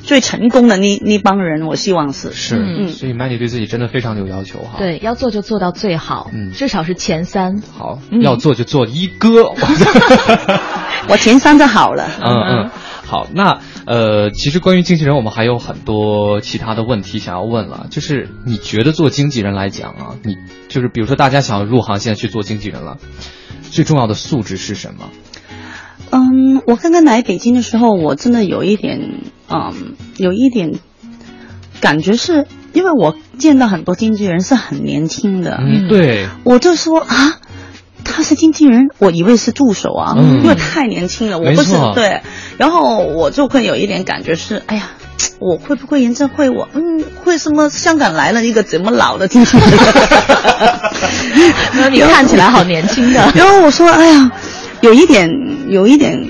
[0.05, 4.75] 最成功的那那帮人，我希望是是，嗯，所以 Mandy 对自己真的非常有要求哈。
[4.77, 7.61] 对，要做就做到最好，嗯，至少是前三。
[7.77, 9.49] 好，要做就做一哥，
[11.09, 12.07] 我前三就好了。
[12.21, 12.71] 嗯嗯，
[13.03, 17.87] 好，那呃，其实关于经纪人，我们还有很多其他的问题想要问了。
[17.89, 20.37] 就是你觉得做经纪人来讲啊，你
[20.69, 22.97] 就是比如说大家想要入行，现在去做经纪人了，
[23.71, 25.09] 最重要的素质是什么？
[26.15, 30.71] 嗯，我刚刚来北京的时候，我真的有一点，嗯，有一点
[31.82, 37.36] 感觉是，因为我见到很多经纪人是很年轻的，嗯，对，我就说啊，
[38.06, 42.21] 他是经纪人，我以为是助手啊，因为太年轻了，我不是对，
[42.58, 44.91] 然后我就会有一点感觉是，哎呀，
[45.39, 49.67] 我会不会严正会我，嗯，会什么香港来了一个怎么老的经纪人？
[51.75, 54.32] 那你看起来好年轻的，然后我说，哎呀。
[54.85, 55.29] 有一点，
[55.67, 56.27] 有一点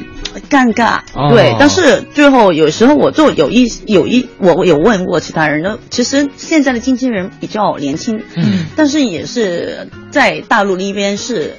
[0.49, 1.55] 尴尬，对。
[1.59, 11.55] 但是最后有时候我就有一有一我有问过其他人呢，其实现在的经纪人比较年轻，嗯，但是也是在大陆那边是。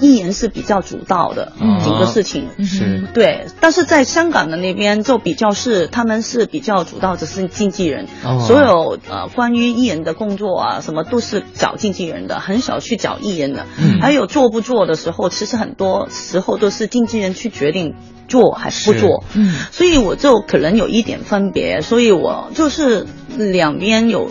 [0.00, 1.52] 艺人是比较主导的
[1.84, 3.02] 整个事情，是。
[3.14, 8.06] 对，但是在香港的那边就比较是他们是比较主导，只是经纪人，
[8.46, 13.66] 所有呃关于艺人的工作啊什么都是找经纪人的，很少去找艺人的。
[14.00, 17.94] 还有做不做的时候，其实很多时候都是经纪人去决定。
[18.28, 19.24] 做还是不做？
[19.34, 23.06] 嗯，所以我就可能有一点分别，所以我就是
[23.36, 24.30] 两边有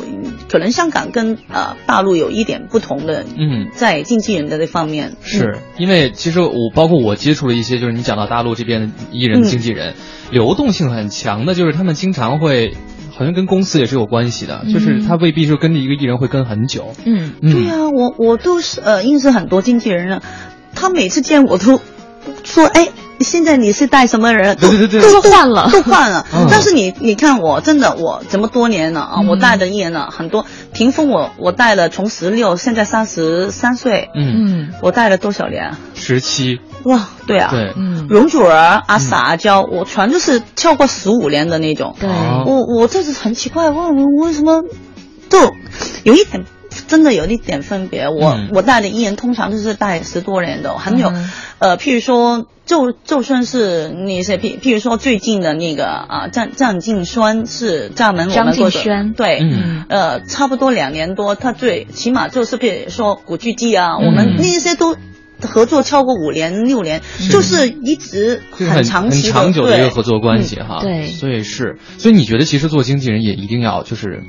[0.50, 9.94] 可能香港跟呃大陆有一点不同的，嗯，在经纪人的这方面，是因为其实我包括我接触了一些，就是你讲到大陆这边的艺人经纪人，
[10.32, 12.76] 流动性很强的，就是他们经常会
[13.12, 16.96] 好像跟公司也是有关系的，就是他未必就跟着一个艺人会跟很久。
[17.06, 20.24] 嗯，对呀，我我都是呃认识很多经纪人了，
[20.74, 21.80] 他每次见我都
[22.44, 22.90] 说哎。
[23.24, 24.56] 现在你是带什么人？
[24.58, 26.26] 对对对，都换了，都换了。
[26.50, 35.76] 但是你你看我真的我这么多年了啊，我带的艺人呢很多，屏风我我带了从十六，现在三十三岁，嗯，我带了多少年？
[35.96, 36.60] 十七。
[36.84, 38.54] 哇，对啊，对，嗯，容祖儿、
[38.88, 41.96] 阿 sa、阿娇，我全都是跳过十五年的那种。
[42.00, 44.64] 对，我我这是很奇怪，问我为什么，
[45.30, 45.40] 就
[46.04, 46.44] 有一点。
[46.88, 59.14] 真的有一点分别，我、嗯、我带的艺人通常都是带十多年的，很有，嗯、呃，譬如说，就就算是那些譬譬如说最近的那个啊，张张敬轩是厦门我们张敬轩。
[59.14, 64.96] 对，嗯、呃，差不多两年多，他最起码就是譬如说古巨基啊，我们那些都。
[65.46, 70.80] 合作超过五年六年，就是一直很长期很长久的一个合作关系哈。
[70.82, 74.24] 对，所以是，所以你觉得其实做经纪人也一定要就是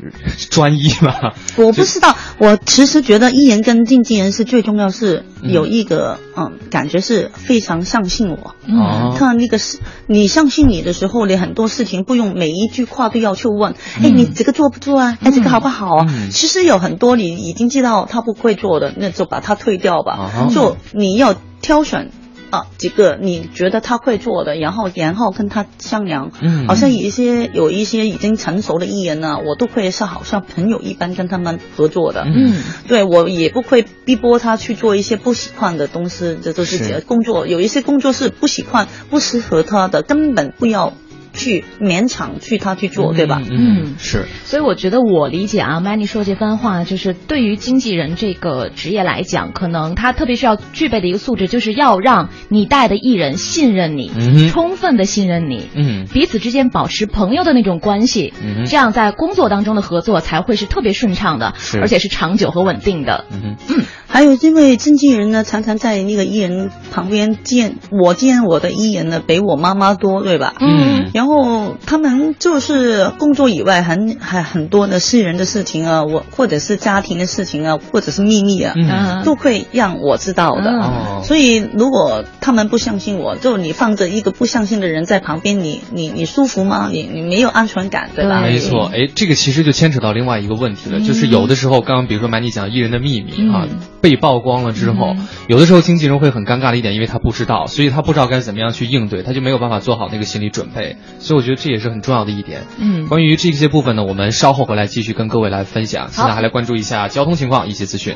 [0.50, 1.34] 专一吧？
[1.56, 8.54] 我不知道，我其实觉得艺人跟经纪人是最重要，是有一个嗯感觉是非常相信我。
[8.66, 15.18] 嗯，他那个是你相信你的时候，你很多事情不用每一句话都要去问，哎，你这个做不做啊？
[15.22, 16.06] 哎，这个好不好啊？
[16.30, 20.48] 其实有很多你已经知道他不会做的，那就把他退掉吧。
[20.52, 22.10] 就你要挑选
[22.50, 26.30] 啊几个你觉得他会做的，然后然后跟他商量。
[26.40, 32.24] 嗯，好像有一些有一些已经成熟的艺人呢，我都会是好像朋友一般跟他们合作的。
[32.26, 37.46] 嗯，对我也不会逼迫他去做一些不喜欢的东西，这都是工作。
[37.46, 40.92] 有一些工作是不喜欢、不适合他的，根本不要。
[41.36, 43.40] 去勉强去他去做，对吧？
[43.48, 44.26] 嗯，是。
[44.44, 63.26] 所以我觉得我理解啊，Many 说这番话，就是对于经纪人这个职业来讲，可能他特别需要具备的一个素质，就是要让你带的艺人信任你，嗯、充分的信任你，嗯，彼此之间保持朋友的那种关系，嗯，这样在工作当中的合作才会是特别顺畅的，而且是长久和稳定的。
[63.30, 70.54] 嗯嗯，还有因为经纪人呢，常常在那个艺人旁边见我见我的艺人呢，比我妈妈多，对吧？
[70.60, 71.25] 嗯，然后。
[71.26, 80.70] 然后他们就是工作以外很很很多的私人的事情啊，我或者是家庭的事情啊，或者是秘密啊，嗯、都会让我知道的。
[80.70, 86.90] 哦、所以如果他们不相信我，就你放着一个不相信的人在旁边，你你你舒服吗？
[86.92, 88.40] 你你没有安全感，对吧？
[88.42, 93.66] 没错，哎，这个其实就牵扯到另外一个问题了，嗯、就是有的时候，刚刚比如说买你讲艺人的秘密、嗯、啊
[94.00, 95.16] 被曝光了之后，
[95.48, 100.96] 有的时候经纪人会很尴尬的一点，因为他不知道，所以他不知道该怎么样去应对，他就没有办法做好那个心理准备。
[101.18, 101.96] 所以我觉得这也是很。
[102.06, 106.08] 重要的一点，嗯，关于这些部分呢，我们稍后回来继续跟各位来分享。
[106.12, 108.14] 现在还来关注一下交通情况以及资讯。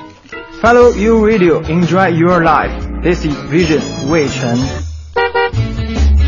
[0.62, 2.70] Follow you radio, enjoy your life.
[3.02, 4.56] This is Vision 魏晨。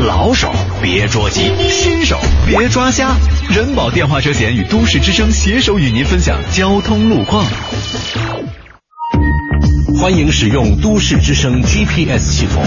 [0.05, 3.15] 老手别捉急，新手别抓瞎。
[3.49, 7.45] 人保电话车险与都市之声携手与您分享交通路况。
[10.01, 12.61] 欢迎使用都市之声 GPS 系统。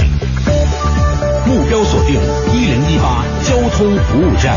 [1.46, 2.14] 目标锁定
[2.52, 4.56] 一零一八交通服务站。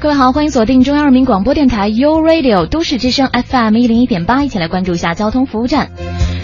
[0.00, 5.90] 各位好，欢迎锁定中央人民广播电台 U Radio 都市之声 FM 一零一点八，一起来关注一下交通服务站。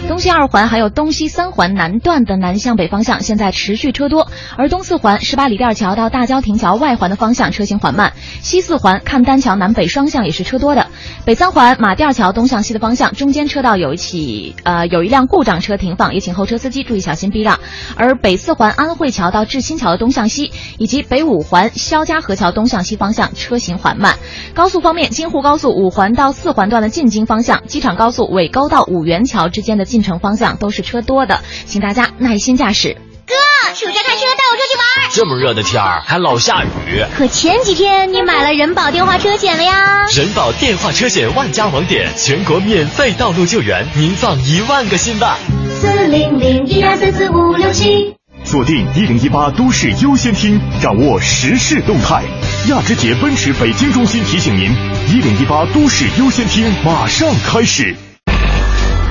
[0.07, 10.87] 东西二环还有东西三环南段的南向北方向现在持续车多，而东四环十八里店桥到大郊亭桥外环的方向车行缓慢，西四环看丹桥南北双向也是车多的。
[11.25, 17.59] 北三环马甸桥东向西的方向中间车道有一起呃有一辆故障车停放，也请后车司机注意小心避让。
[17.95, 24.17] 而北四环安慧桥到志新桥的东向西，以及北五环肖家河桥东向西方向车行缓慢。
[24.53, 32.97] 高速方面，京沪高速五环到四环段的进京方向，机场高速尾沟到五元桥之间的进城方向都是车多的，请大家耐心驾驶。
[33.27, 35.11] 哥，暑假开车带我出去玩。
[35.11, 37.05] 这么热的天儿还老下雨。
[37.15, 40.07] 可前几天你买了人保电话车险了呀？
[40.15, 45.37] 人保电话车险万家网点，全国免费道路救援，您放一万个心吧。
[45.79, 48.15] 四零零一二三四五六七。
[48.43, 52.23] 锁定一零一八都市优先听，掌握时事动态。
[52.69, 54.71] 亚之杰奔驰北京中心提醒您：
[55.07, 57.95] 一零一八都市优先听马上开始。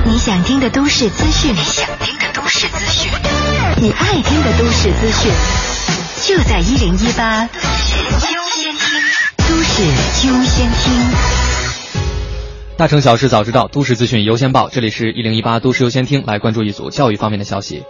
[0.05, 3.09] 你想听的都市资讯，你想听的都市资讯，
[3.81, 5.31] 你爱听的都市资讯，
[6.25, 9.01] 就在一零一八都市优先听。
[9.47, 9.81] 都市
[10.27, 10.93] 优先听。
[12.75, 14.67] 大城小事早知道，都市资讯优先报。
[14.67, 17.83] 这里是一零一八都市优先听，来关注一组教育方面的消息。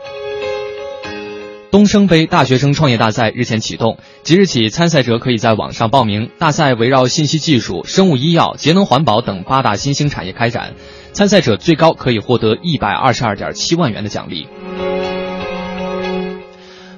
[1.71, 6.29] 东升杯大学生创业大赛日前启动，即日起参赛者可以在网上报名。
[6.37, 10.75] 大赛围绕信息技术、生物医药、节能环保等八大新兴产业开展，
[11.13, 14.47] 参赛者最高可以获得一百二十二点七万元的奖励。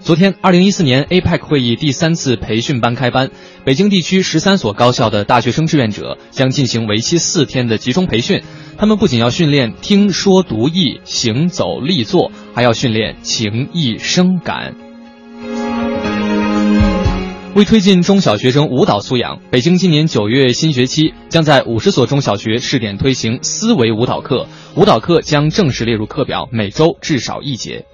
[0.02, 3.32] 昨天，二零一四年 APEC 会议第三次培训班开班，
[3.66, 8.44] 北京地区十三所高校的大学生志愿者将进行为期四天的集中培训。
[8.78, 14.85] 他们不仅要训练听说读译、行走立坐，还要训练情意声感。
[17.56, 27.86] 为推进中小学生舞蹈素养，北京今年九月新学期将在五十所中小学试点推行思维舞蹈课，舞蹈课将正式列入课表，每周至少一节。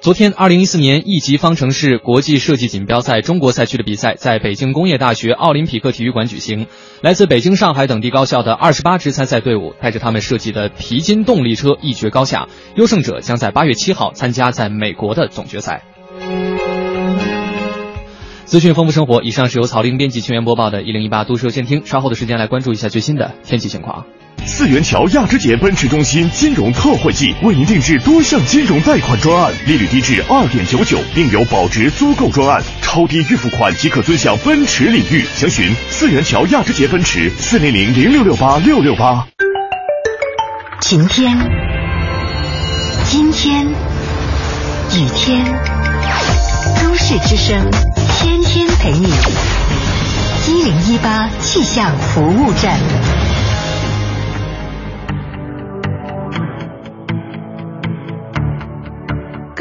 [0.00, 6.66] 昨天，二零一四年一级方程式国际设计锦标赛中国赛区的比赛在北京工业大学奥林匹克体育馆举行。
[7.02, 12.48] 来自北京、上海等地高校的二十八支参赛队伍，带着他们设计的皮筋动力车一决高下。
[12.74, 15.84] 优胜者将在八月七号参加在美国的总决赛。
[18.44, 21.80] 资讯丰富生活，以上是由曹林编辑、清源播报的《一零一八都市先听》。
[21.86, 24.04] 稍后的时间来关注一下最新的天气情况。
[24.46, 35.22] 四元桥亚之杰奔驰中心金融特惠季，为您定制多项金融贷款专案，利率低至二点九九，并有保值租购专案，超低预付款即可尊享奔驰领域。
[35.34, 39.26] 详询四元桥亚之杰奔驰四零零零六六八六六八。
[40.80, 41.36] 晴天，
[43.06, 45.83] 今天，雨天，都
[47.06, 47.70] 市之声，
[48.18, 49.12] 天天陪你。
[50.48, 52.78] 一零一八气象服务站。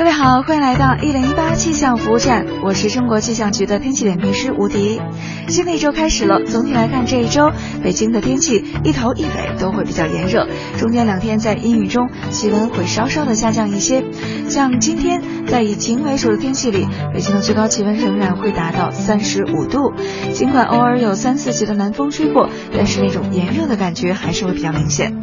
[0.03, 5.01] 各位好，欢迎来到一零一八气象服务站，我是中国气象局的天气点评师吴迪。
[5.47, 10.45] 新的一周开始了，总体来看这一周北京的天气一头一尾都会比较炎热，
[10.77, 14.03] 中间两天在阴雨中，气温会稍稍的下降一些。
[14.49, 19.93] 像今天在以晴为主的天气里，北京的最高气温仍然会达到三十五度，
[20.33, 25.21] 尽管偶尔有三四级的南风吹过，但是那种炎热的感觉还是会比较明显。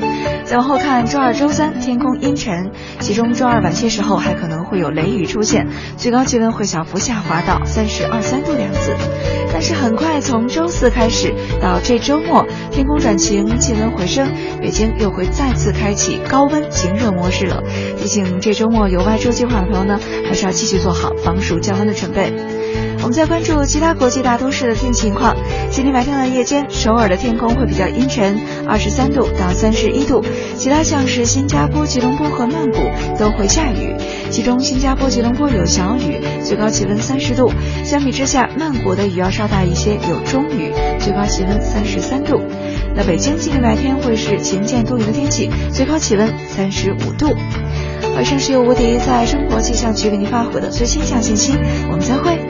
[0.50, 8.96] 再往后看，周二、周三天空阴沉，其中周二晚些时候还可能会有雷雨出现，最高气温会小幅下滑到三十二三度的样子。
[9.52, 11.32] 但是很快从周四开始
[11.62, 14.28] 到这周末，天空转晴，气温回升，
[14.60, 17.62] 北京又会再次开启高温晴热模式了。
[18.00, 22.32] 提醒这周末有外出计划的朋友呢，还是要继续做好防暑降温的准备。
[23.02, 25.34] 我们再关注其他国际大都市的天气情况。
[25.70, 30.22] 今天白天的夜间，首尔的天空会比较阴沉，二十三度到三十一度。
[30.56, 32.78] 其他像是新加坡、吉隆坡和曼谷
[33.18, 33.94] 都会下雨，
[34.30, 37.50] 其中新加坡、吉隆坡有小雨，最高气温三十度。
[37.84, 42.42] 相比之下，曼谷的雨要稍大一些，有中雨，最高气温三十三度。
[42.94, 47.34] 那北京今天白天会是晴间多云的天气，最高气温三十五度。
[48.20, 51.54] 以上是由无敌在中国气象局给您发回的最新气象信息，
[51.90, 52.49] 我们再会。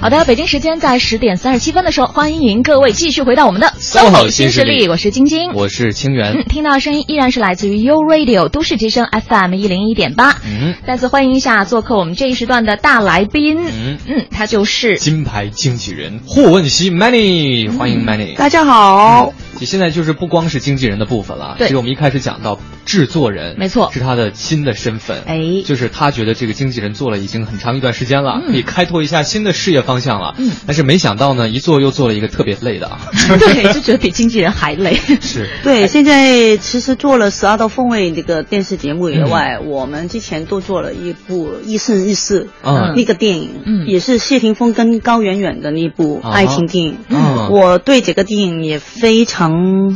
[0.00, 6.34] 好的，北京时间在十点三十七分的时候，欢迎各位继续回到我们的 SOHO 新势力，我是晶晶，我是清源。
[6.34, 10.40] 嗯，听到的声音依然是来自于 U Radio 都市之声 FM 一零一点八。
[10.46, 13.58] 嗯，再次欢迎一下做客我们这一时段的大来宾。
[13.66, 18.36] 嗯嗯，他就是金牌经纪人霍汶希 Many，欢迎 Many。
[18.36, 33.00] 大家好，你现在就是不光是经纪人的部分了，对其实我们一开始讲到制作人，没错是他的新的身份，哎就是他觉得这个经纪人做了已经很长一段时间了，嗯可以开拓一下新的事业方向了，嗯，但是没想到呢，一做又做了一个特别累的啊，
[33.38, 34.94] 对，就觉得比经纪人还累。
[35.20, 46.96] 是对，现在其实做了《十二道风味》这个电视节目以外，我们之前都做了一部《一生一世》嗯那个电影，嗯也是谢霆锋跟高圆圆的那部啊爱情电影。
[47.08, 49.47] 嗯我对这个电影也非常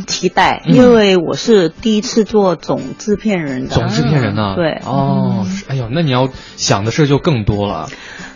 [0.07, 0.75] 期待，嗯。
[0.75, 3.75] 因为我是第一次做总制片人的。
[3.75, 4.79] 总制片人呢、对。
[4.85, 7.89] 哦，哎呦，那你要想的事儿就更多了，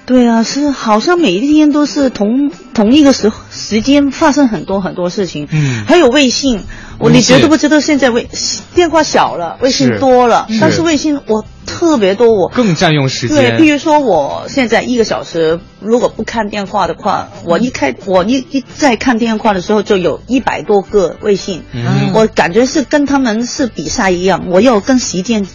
[0.08, 5.50] 对啊，是好像每一天都是同同一个时时间发生很多很多事情。
[5.52, 6.62] 嗯还有微信，
[6.98, 8.26] 我你觉得不觉得现在微
[8.74, 13.58] 电话小了，微信多了，是但是微信我特别多，我更占用时间对，间。
[13.62, 25.46] 比如说我现在一个小时，如果不看电话的话，我一开我一一在看电话的时候，就有一百多个微信，嗯我感觉是跟他们是比赛一样，我要跟时间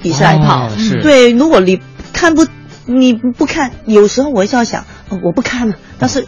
[0.00, 0.68] 比赛哦跑。
[0.78, 1.80] 是对，如果你
[2.12, 2.46] 看不
[2.88, 4.84] 你不看，有时候我就要想，
[5.22, 6.26] 我不看了，但是。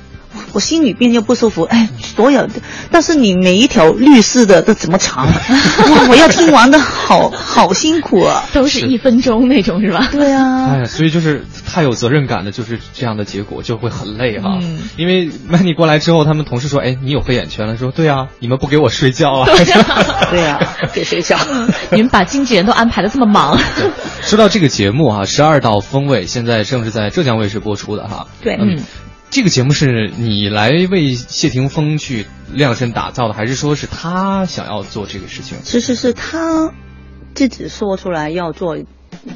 [0.53, 2.55] 我心里边又不舒服，哎，所有的，
[2.91, 5.27] 但是你每一条律师的都怎么长？
[5.91, 8.45] 哇，我要听完的好好辛苦啊！
[8.53, 10.09] 都是一分钟那种是吧？
[10.13, 14.59] 对啊，哎，所以就是太有责任感的，就是这样的结果就会很累哈。
[14.61, 19.47] 嗯因为曼妮过来之后，他们同事说：“哎，你有黑眼圈了。”说：“对啊， 你们不给我睡觉啊。
[20.31, 20.61] 对啊，
[20.93, 21.39] 给谁讲？
[21.91, 23.59] 你们把经纪人都安排的这么忙，
[24.23, 28.27] 说到这个节目哈，《十二道风味》现在正是在浙江卫视播出的哈。
[28.43, 28.83] 对嗯，
[29.31, 35.59] 这个节目是你来为谢霆锋去量身打造的，还是说是他想要做这个事情？
[35.63, 36.73] 其实是他
[37.35, 38.77] 自己说出来要做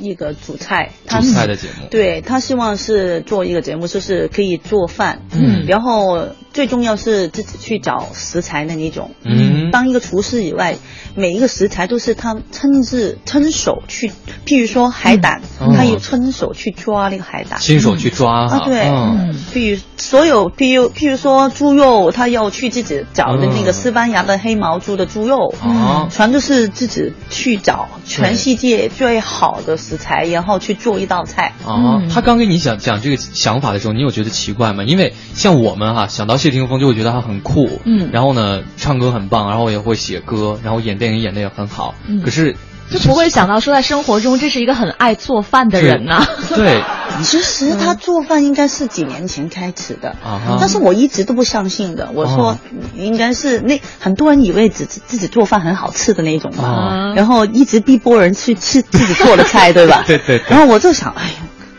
[0.01, 1.87] 一个主菜，他主菜的节目。
[1.91, 5.65] 对他希望是做一个节目，就是可以做饭，嗯。
[5.67, 9.73] 然后最重要是自己去找食材的那种，嗯。
[9.73, 10.77] 当一个厨师以外，
[11.17, 14.13] 每一个食材都是他亲自亲手去，
[14.47, 15.75] 譬如说海胆，嗯。
[15.75, 18.59] 他有亲手去抓那个海胆，亲手去抓哈。
[18.59, 19.35] 啊，对，嗯。
[19.53, 26.09] 譬如所有，譬如譬如说猪肉，他要去自己找的那个嗯西班牙的黑毛猪的猪肉，哦。
[26.09, 31.53] 全都是自己去找全世界最好的食材，然后去做一道菜。
[31.67, 34.85] 啊，他刚跟你讲讲这个想法的时候，你有觉得奇怪吗？
[34.85, 38.11] 因为像我们哈、想到谢霆锋就会觉得他很酷，嗯。
[38.13, 42.23] 然后呢，唱歌很棒，然后也会写歌，然后演电影演的也很好，嗯。
[42.23, 42.57] 可是
[42.91, 46.83] 就不会想到说在生活中这是一个很爱做饭的人呐、对。
[47.23, 50.57] 其实他做饭应该是几年前开始的，啊哈。
[50.61, 52.11] 但是我一直都不相信的。
[52.13, 52.59] 我说哦
[52.97, 60.03] 应该是那很多人以为自己自己做饭很好吃的那种嘛，嗯然后一直逼迫人去吃自己做的菜，对吧？
[60.09, 60.43] 对对对。
[60.51, 61.35] 然后我就想，哎呀，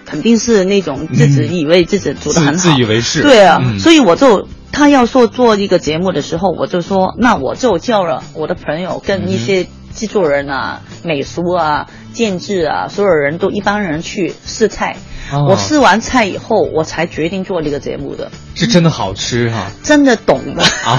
[0.06, 4.48] 肯定是那种自己以为自己煮的很好，自自以为是对啊，嗯所以我就。
[4.72, 14.98] 他要说做一个节目的时候，我就说，那我就叫了我的朋友跟一些制作人啊、美术啊、建制啊，所有人都一帮人去试菜。
[15.32, 15.48] 哦。
[15.50, 18.32] 我试完菜以后，我才决定做这个节目的。
[18.54, 20.96] 是真的好吃哈、真的懂的，啊，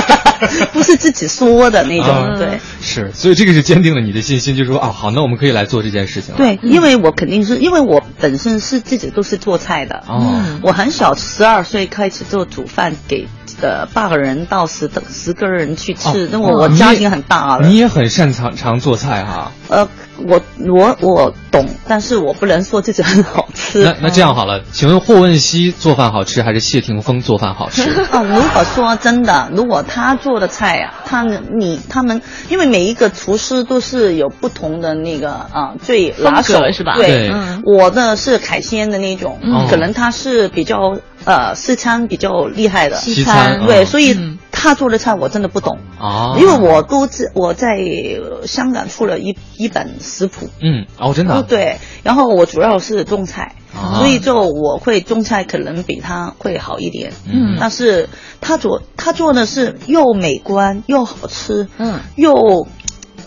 [0.72, 2.08] 不是自己说的那种。
[2.08, 2.38] 啊。
[2.38, 2.58] 对。
[2.80, 6.38] 是，所以这个是坚定了你的信心，就是说啊，好，那我们可以来做这件事情了。
[6.38, 10.02] 对，因为我肯定是因为我本身是自己都是做菜的。
[10.08, 13.28] 哦，我很小，十二岁开始做煮饭给
[13.60, 16.28] 呃八个人到十等十个人去吃，哦。
[16.32, 17.68] 那我我家庭很大了。
[17.68, 19.86] 你也很擅长常做菜哈、呃，
[20.28, 23.82] 我我我懂，但是我不能说自己很好吃。
[23.84, 27.90] 那那这样好了，请问霍汶希做饭好吃还是谢霆锋做饭好吃？
[28.10, 43.86] 啊，如果说真的，如果他做的菜啊，他你他们，因为每一个厨师都是有不同的那个啊最拿手风格是吧对，对嗯我的是海鲜的那种，嗯可能他是比较呃西餐比较厉害的，西餐对，嗯。
[43.86, 44.38] 所以嗯。
[44.58, 45.78] 他做的菜我真的不懂。
[46.00, 53.98] 啊，因为我都知我在呃香港出了一一本食谱，嗯哦，真的啊、对，然后我主要是种菜，啊。
[53.98, 57.12] 所以就我会种菜可能比他会好一点。
[57.30, 57.58] 嗯。
[57.60, 58.08] 但是
[58.40, 62.00] 他做他做的是又美观又好吃，嗯。
[62.16, 62.66] 又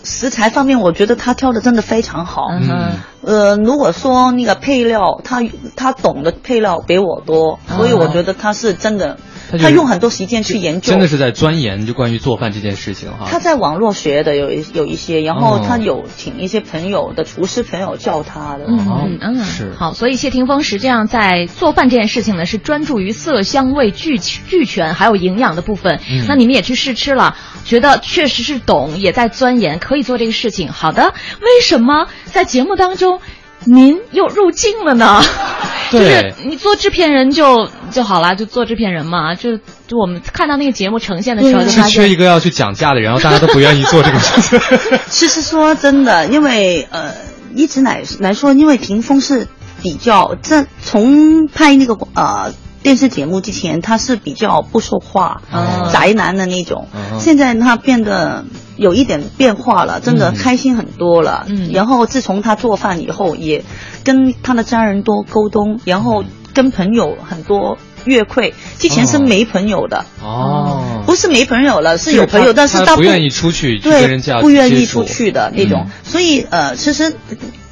[0.02, 2.48] 食材方面，我觉得他挑的真的非常好。
[2.50, 5.42] 嗯呃，如果说那个配料，他
[5.76, 9.18] 他懂的配料比我多，所以我觉得他是真的，
[9.50, 10.92] 他就是他用很多时间去研究。
[10.92, 13.26] 真的是在钻研就关于做饭这件事情哈。
[13.28, 18.66] 他在网络学的有一有一些，然后哦他有请一些朋友的厨师朋友教他的。
[18.68, 26.00] 嗯嗯嗯是好，所以谢霆锋实际上在做饭这件事情呢，是专注于色香味俱俱全，还有营养的部分。
[26.10, 30.70] 嗯那你们也去试吃了，觉得确实是懂，也在钻研，可以做这个事情。
[30.70, 33.20] 好的，为什么在节目当中？
[33.64, 35.22] 您又入境了呢？
[35.90, 39.34] 就是对你做制片人就就好了，就做制片人嘛。
[39.34, 39.56] 就
[39.88, 44.60] 就我们看到那个节目呈现的时候，就是缺一个要去讲价的人，然后大家都不愿意做这个事情。
[45.08, 47.12] 其实说真的，因为呃，
[47.54, 49.48] 一直来来说，因为霆锋是
[49.82, 52.52] 比较这从拍那个呃
[52.82, 56.88] 电视节目之前，他是比较不说话、哦宅男的那种。
[56.94, 58.44] 嗯现在他变得
[58.76, 61.44] 有一点变化了，真的嗯开心很多了。
[61.48, 63.64] 嗯然后自从他做饭以后，也
[64.04, 66.24] 跟他的家人多沟通，然后
[66.54, 67.76] 跟朋友很多
[68.06, 68.54] 约会。
[68.78, 70.06] 之前是哦没朋友的。
[70.22, 75.84] 哦，不是没朋友了，是有朋友，但是他不愿意出去去对跟人家不愿意出去的那种。
[75.86, 77.14] 嗯所以呃，其实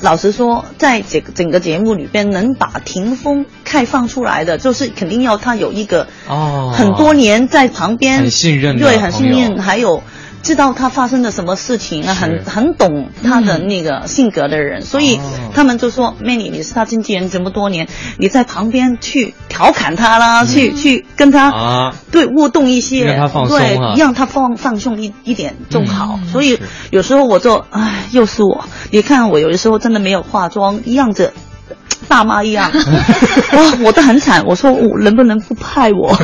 [0.00, 10.02] 老实说，在这个整个节目里边，能把霆锋开放出来的，就是肯定要他有一个哦很多年在旁边很信任的对，很信任，还有。
[10.42, 15.20] 知道他发生了什么事情啊，很很懂他的那个性格的人，所以
[15.54, 26.18] 他们就说：“Manny，你是他经纪人这么多年，你在旁边去调侃他啦，去去跟他啊，对互动一些，让他放松对啊，让他放放松一一点就好。
[26.22, 26.58] 嗯所以
[26.90, 28.64] 有时候我就，唉，又是我。
[28.90, 31.32] 你看我有的时候真的没有化妆，样子
[32.08, 34.44] 大妈一样，哇，我都很惨。
[34.46, 36.14] 我说我能不能不派我？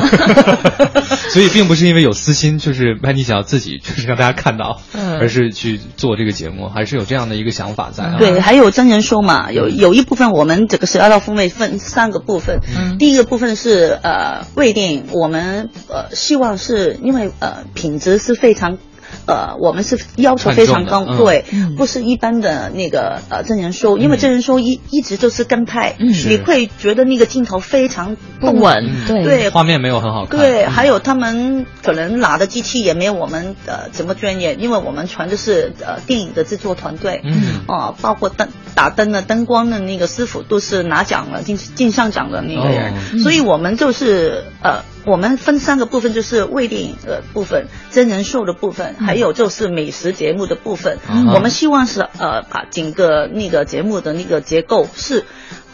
[1.29, 8.15] 所以并不是因为有私心，就是曼妮想要自己就是让大家看到，嗯而是去做这个节目，还是有这样的一个想法在啊。
[8.17, 12.59] 对，还有真人秀嘛，有有一部分我们这个十二道风味分三个部分。
[12.75, 18.77] 嗯第一个部分是呃微电影，我们呃希望是因为呃品质是非常。
[19.27, 30.39] 呃，我们是要求非常高，对，嗯不是一般的那个呃真人秀，因为真人秀一一直就是跟拍，嗯你会觉得那个镜头非常不稳嗯对对，画面没有很好看。
[30.39, 30.71] 对，嗯。
[30.71, 37.61] 还有他们可能拿的机器也没有我们呃怎么专业，因为我们全都是呃电影的制作团队，嗯。
[37.67, 43.19] 哦、包括灯打灯的灯光的那个师傅都是拿奖了金金像奖的那个人，哦。
[43.23, 50.97] 所以我们就是呃我们分三个部分，就是微电影的部分、真人秀的部分，还有就是美食节目的部分。
[51.09, 55.23] 嗯我们希望是呃把整个那个节目的那个结构是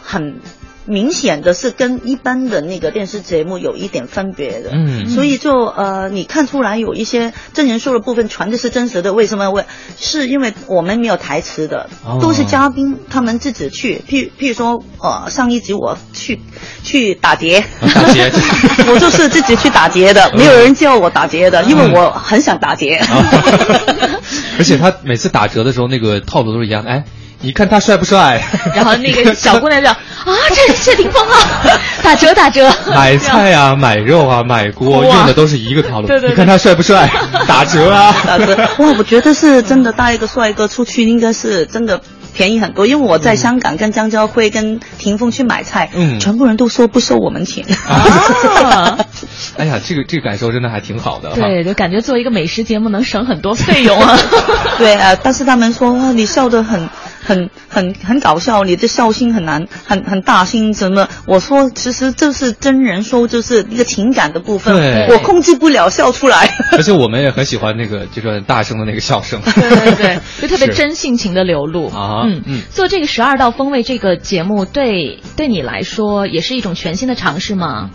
[0.02, 0.40] 很。
[0.84, 5.08] 明显的是跟一般的那个电视节目有一点分别的，嗯。
[5.08, 9.50] 所以就呃，你看出来有一些真人秀的部分全都是真实的，为什么？
[9.50, 9.64] 为
[9.98, 12.18] 是因为我们没有台词的，哦。
[12.20, 16.40] 都是嘉宾他们自己去，譬譬如说，呃，上一集我去
[16.82, 17.64] 去打劫，
[17.94, 18.30] 打劫
[18.88, 23.00] 我就是自己去打劫的，没有人叫我打劫的，因为我很想打劫。
[24.58, 26.90] 而且他每次打折的时候，那个套路都是一样的。
[26.90, 27.04] 哎，
[27.42, 28.40] 你看他帅不帅？
[28.74, 29.98] 然后那个小姑娘就啊，
[30.48, 31.36] 这是谢霆锋啊，
[32.02, 36.06] 打折打折，买菜啊，买肉啊，买锅，用的都是一个套路。
[36.06, 37.10] 对对对你看他帅不帅？
[37.46, 38.14] 打折啊！
[38.24, 42.00] 打折哇，我觉得是真的带一个帅哥出去，应该是真的
[42.32, 42.86] 便宜很多。
[42.86, 47.64] 因为我在香港跟张家辉、跟霆锋去买菜，嗯全部人都说不收我们钱。
[47.88, 48.96] 啊，
[49.58, 51.30] 哎呀，这个这个感受真的还挺好的。
[51.30, 54.16] 对，就感觉做一个美食节目能省很多费用啊。
[54.78, 56.88] 对啊，但是他们说哇，你笑得很
[57.22, 61.08] 很很很搞笑，你的笑心很难很很大心什么？
[61.26, 64.74] 我说其实这是真人说，就是一个情感的部分，
[65.08, 66.52] 我控制不了笑出来。
[66.72, 69.40] 而且我们也很喜欢那个就是很大声的那个笑声。
[69.42, 77.90] 对 对对， 就特别真性情的流露啊嗯嗯做这个十二道风味这个节目，对对你来说也是一种全新的尝试吗？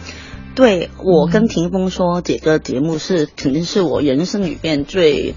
[0.56, 5.36] 对我跟霆锋说，这个节目是肯定是我人生里边最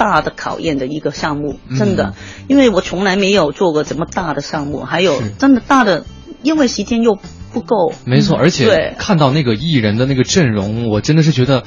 [0.00, 2.14] 大的考验的一个项目，真的，
[2.48, 6.06] 因为我从来没有做过这么大的项目，还有真的大的，
[6.42, 7.18] 因为时间又
[7.52, 7.92] 不够。
[8.04, 11.64] 没错，嗯而且对看到那个艺人的那个阵容，我真的是觉得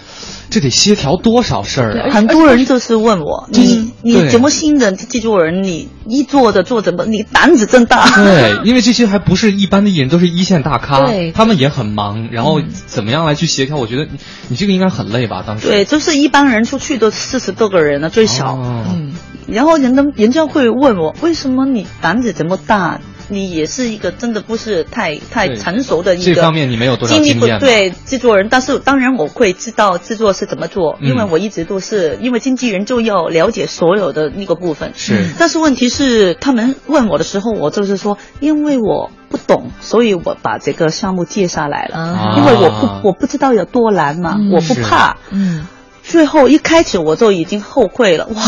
[0.49, 2.09] 这得协调多少事儿啊！
[2.11, 8.07] 很多人就是问我，你你对怎么新的制作人，你一做的做怎么，你胆子真大。
[8.09, 13.77] 对，因为这些还不是一般的艺人，都是一线大咖，对他们也很忙，然后怎么样来去协调？
[13.77, 14.11] 我觉得你
[14.49, 15.43] 你这个应该很累吧？
[15.45, 18.57] 当时对，就是一般人出去都四十多个人了，最少。
[18.57, 19.13] 嗯，
[19.47, 22.99] 然后人的人家会问我，为什么你胆子这么大？
[23.27, 27.59] 你也是一个真的不是太太成熟的一个这方面你没有多少经验。
[27.59, 31.09] 对制作人，但是当然我会知道制作是怎么做，嗯。
[31.09, 34.91] 因为我一直都是因为经纪人就要了解所有的那个部分。
[34.95, 35.29] 是。
[35.37, 42.35] 但是问题是，他们问我的时候，我就是说，因为我不懂，所以我把这个项目接下来了，啊。
[42.37, 44.51] 因为我不我不知道有多难嘛，嗯。
[44.51, 45.17] 我不怕。
[45.31, 45.67] 嗯。
[46.13, 48.43] 最后一开始我就已经后悔了，哇！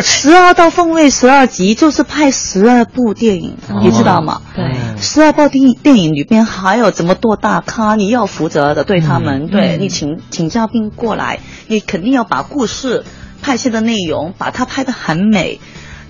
[0.00, 4.40] 十二道风味十二集就是拍十二部电影，你知道吗？
[4.56, 13.04] 对，十二部电电影里边还有这么多大咖，你要负责的对他们，嗯对嗯你请请嘉宾过来，你肯定要把故事
[13.42, 15.60] 拍摄的内容把它拍得很美。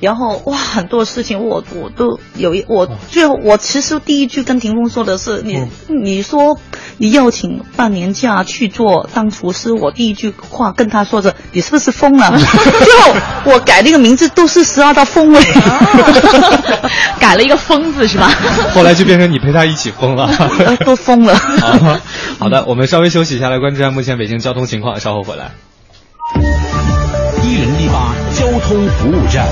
[0.04, 6.58] 然后哇，很多事情我我都有一我最后我其实第一句跟霆锋说的是你、你说
[6.98, 12.30] 你要请半年假去做当厨师，我第一句话跟他说着你是不是疯了？
[12.38, 12.42] 最
[13.00, 13.14] 后
[13.46, 15.40] 我改那个名字都是十二道风味，
[17.18, 18.30] 改了一个疯字是吧？
[18.74, 20.30] 后来就变成你陪他一起疯了，
[20.84, 21.34] 都疯了。
[21.34, 21.98] 好
[22.38, 25.52] 好的，我们稍微休息一下，来关注一下目前北京交通情况，稍后回来。
[27.42, 29.46] 一零一八交通服务站。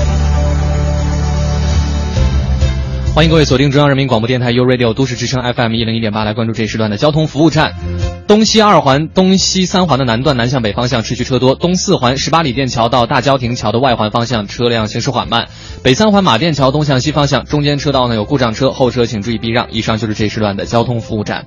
[3.15, 7.73] 欢迎各位锁定中央人民广播电台 u Radio 都市之声 FM 一零一点八，来关注这一时段的交通服务站。
[8.27, 15.43] 东西二环、东西三环的南段南向北方向持续车多；东四环十八里店桥到大郊亭桥的外环方向车辆行驶缓慢；
[15.83, 19.67] 北三环马甸桥东向西方向中间车道呢有故障车，后车请注意避让。
[19.69, 21.45] 以上就是这一时段的交通服务站。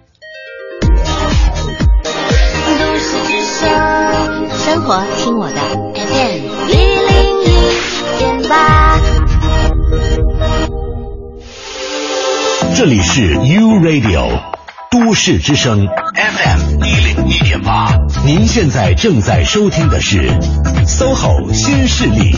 [4.53, 5.61] 生活听我的
[6.69, 8.86] 一零一点八。
[12.77, 14.39] 这里是 U Radio
[14.91, 17.97] 都市之声 FM 一零一点八，
[18.27, 20.29] 您现在正在收听的是
[20.87, 22.37] SOHO 新势力。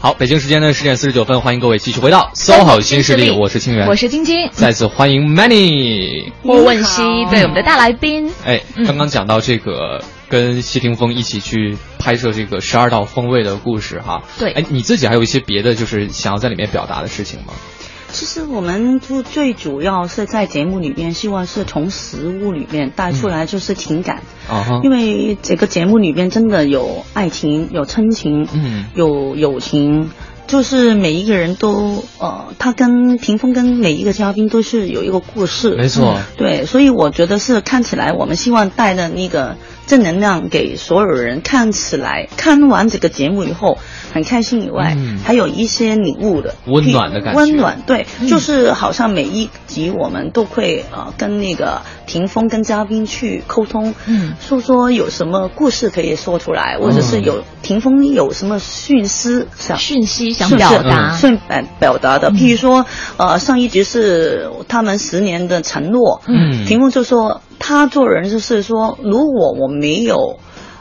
[0.00, 8.32] 好，北京时间的十点四十九分，欢迎各位继续回到 SOHO 新势力，我是清源，我是晶晶，再次欢迎 Many 霍汶西，对我们的大来宾。
[8.46, 10.02] 哎，刚刚讲到这个。
[10.28, 17.52] 跟谢霆锋一起去拍摄这个十二道风味的故事哈，对，哎，你自己还有一些别的就是想要在里面表达的事情吗？
[18.12, 30.10] 其实我们就最主要是在节目里边，希望是从食物里面带出来就是情感，啊、因为这个节目里边真的有爱情，有亲情，嗯，有友情。
[30.46, 39.56] 就是每一个人都呃，他跟霆锋跟每一个嘉宾都是有一个故事，没错，嗯、对，所以我觉得是看起来我们希望带的那个
[39.86, 43.78] 正能量给所有人，看起来看完这个节目以后
[44.12, 60.26] 很开心以外，嗯、还有一些领悟的温暖的感觉，温暖，对，嗯、就是好像每一集我们都会呃跟那个霆锋跟嘉宾去沟通，嗯，说说有什么故事可以说出来，或者是有霆锋有什么讯息想讯息。
[60.36, 62.84] 想表达，顺表表达的，譬如说，
[63.16, 70.38] 呃，上一集是他们十年的承诺，嗯，霆锋就说他做人就是说，如果我没有，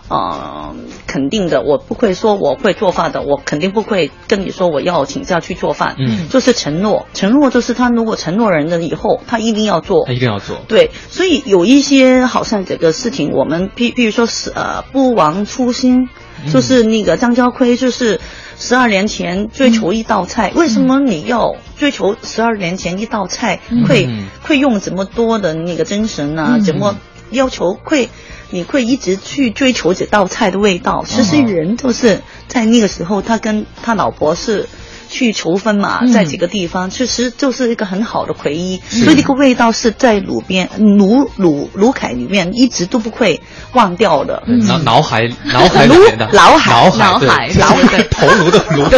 [0.08, 0.76] 呃，
[1.08, 16.10] 肯定的，我不会说我会做饭的，我肯定不会跟你说我要请假去做饭，嗯，就是承诺，承诺就是他如果承诺人的以后，他一定要做，他一定要做，对，所以有一些好像这个事情，我们譬譬如说是呃不忘初心，
[16.52, 18.20] 就是那个张家辉就是。
[18.58, 23.60] 十二年前追求一道菜，嗯、为什么你要追求十二年前一道菜？
[23.70, 24.08] 嗯、会
[24.44, 26.54] 会用这么多的那个精神啊？
[26.54, 26.96] 嗯、怎么
[27.32, 28.10] 要求会？
[28.52, 31.04] 你会一直去追求这道菜的味道？
[31.08, 34.68] 其实人就是在那个时候，他跟他老婆是。
[35.08, 43.40] 去求婚嘛，嗯在几个地方，确实就是一个很好的回忆，所以这个味道是在鲁边卤卤卤海里面一直都不会
[43.74, 44.42] 忘掉的。
[44.68, 48.84] 脑脑海脑海里面的脑海脑海脑海头颅的颅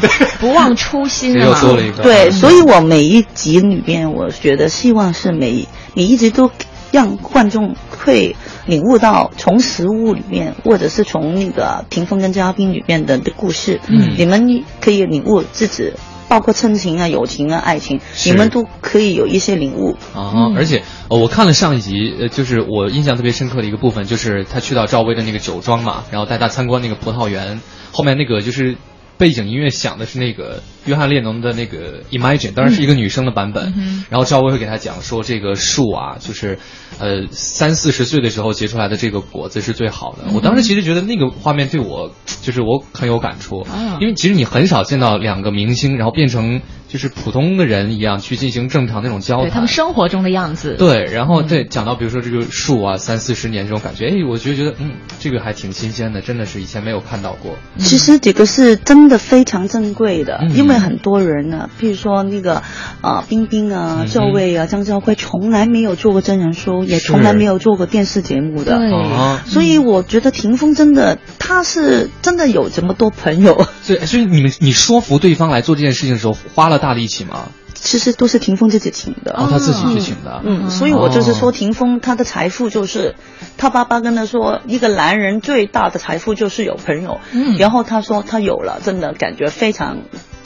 [0.00, 2.04] 对，不忘初心又多了一个。
[2.04, 6.50] 对，所以我每一集里边，我觉得希望是每你一直都
[6.90, 8.36] 让观众会。
[8.66, 15.94] 领悟到从食物里面，或者是从那个屏风跟嘉宾里面的的故事，嗯，你们可以领悟自己，
[16.28, 20.34] 包括亲情啊、友情啊、爱情，你们都可以有一些领悟啊。
[20.36, 28.76] 嗯、而且、呃、我看了上一集，呃，就是我印象特别深刻的一个部分，就是他去到赵薇的那个酒庄嘛，然后带他参观那个葡萄园，后面那个就是
[29.18, 33.74] 背景音乐响的是那个约翰列侬的那个 Imagine，当然是一个女生的版本。
[33.76, 36.58] 嗯、然后赵薇会给他讲说，这个树啊，就是。
[36.98, 40.24] 呃，三四十岁的时候结出来的这个果子是最好的。
[40.26, 42.10] 嗯、我当时其实觉得那个画面对我，
[42.42, 50.74] 就是我很有感触，啊、因为其实你很少见到两个明星，然后变成就是普通的人一样去进行正常那种交谈，对他们生活中的样子。
[50.76, 57.56] 对，然后对讲到比如说这个树啊，三四十年这种感觉，哎，我就觉得嗯，这个还挺新鲜的，真的是以前没有看到过。
[57.78, 62.56] 其实这个是真的非常珍贵的，嗯、因为很多人呢，比如说那个
[63.00, 67.78] 啊、呃，冰冰啊、赵薇啊、张家辉从来没有做过真人秀，也从来没有做。
[67.78, 77.48] 过电视节目的，对，啊、所以我觉得霆锋真的他是真的有这么多朋友，所以所以你们你说服对方来做这件事情的时候花了大力气吗？
[77.74, 83.14] 其实都是霆锋自己请的，哦，他自己去请的，嗯，嗯所以我就是说，霆锋他的财富就是
[83.56, 89.98] 他爸爸跟他说，一个男人最大的财富就是有朋友，嗯，然后他说他有了，真的感觉非常。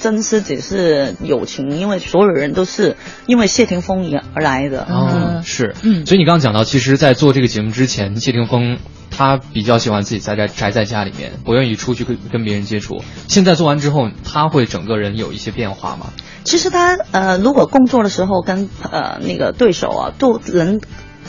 [0.03, 2.97] 真是只是友情，因为所有人都是
[3.27, 4.85] 因为谢霆锋而来的。
[4.91, 8.79] 嗯，是，嗯，所以你刚刚讲到，其实，在做这个节目之前，谢霆锋
[9.13, 13.01] 他比较喜欢自己在在宅在家里面，不愿意出去跟跟别人接触。
[13.29, 16.07] 现在做完之后，他会整个人有一些变化吗？
[16.43, 20.81] 其实他呃，如果工作的时候跟呃那个对手啊，都人。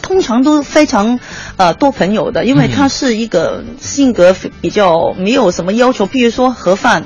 [0.03, 1.17] 通常都非常，
[1.57, 7.05] 呃，多朋友的，因为他是一个性格比较没有什么要求，比如说盒饭，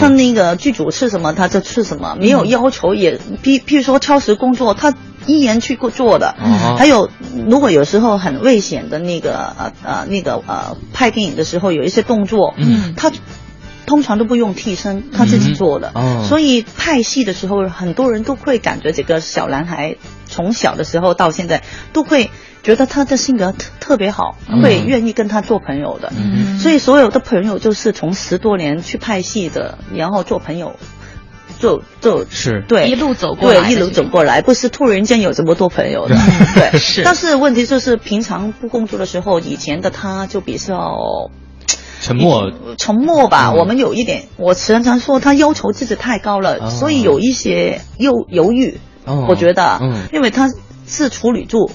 [0.00, 4.94] 他那个剧组吃什么他就吃什么，没有要求，也譬譬如说超时工作，他
[5.26, 6.34] 依然去过做的。
[6.78, 7.10] 还有，
[7.46, 13.12] 如果有时候很危险的那个呃呃那个呃拍电影的时候，有一些动作，嗯他
[13.84, 15.92] 通常都不用替身，他自己做的。
[16.24, 19.96] 所以拍戏的时候，很多人都会感觉这个小男孩。
[20.38, 22.30] 从小的时候到现在，都会
[22.62, 26.12] 觉得他的性格特特别好，会愿意跟他做朋友的。
[26.16, 30.76] 嗯所以所有的朋友就是从十多年去拍戏的，然后做朋友，
[31.58, 36.14] 就就是对一路走过来，对一路走过来，不是突然间有这么多朋友的。
[36.54, 37.02] 对， 是。
[37.02, 41.30] 但是问题就是平常不工作的时候，以前的他就比较
[42.08, 43.52] 沉默，沉默吧。
[43.52, 48.78] 我们有一点，我常常说他要求自己太高了，所以有一些犹犹豫。
[49.26, 50.50] 我觉得，嗯，因为他
[50.86, 51.70] 是处女座，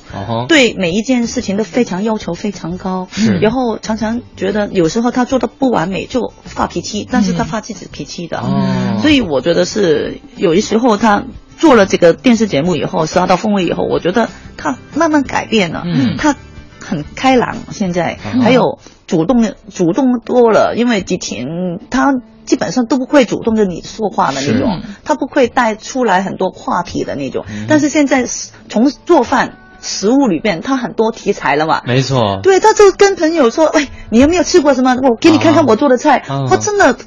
[0.48, 3.08] 对每一件事情都非常要求非常高，
[3.42, 11.24] 然后常常觉得有时候他做的不完美就发脾气，但是他发自己脾气的，哦，所以我觉得是有的时候他
[11.58, 16.36] 做了这个电视节目以后，十二道风味以后，我觉得他慢慢改变了，嗯，他
[16.84, 18.78] 很开朗，现在还有
[19.08, 21.48] 主动主动多了，因为之前
[21.90, 22.14] 他。
[22.46, 27.46] 基本上都不会主动跟你说话的那种，他不会带出来很多话题的那种。
[27.70, 28.26] 但是现在
[28.68, 31.82] 从做饭食物里边，他很多题材了嘛。
[31.86, 32.42] 没错。
[32.44, 34.94] 对，他就跟朋友说：“喂，你有没有吃过什么？
[35.04, 36.98] 我给你看看我做的菜。”他真的。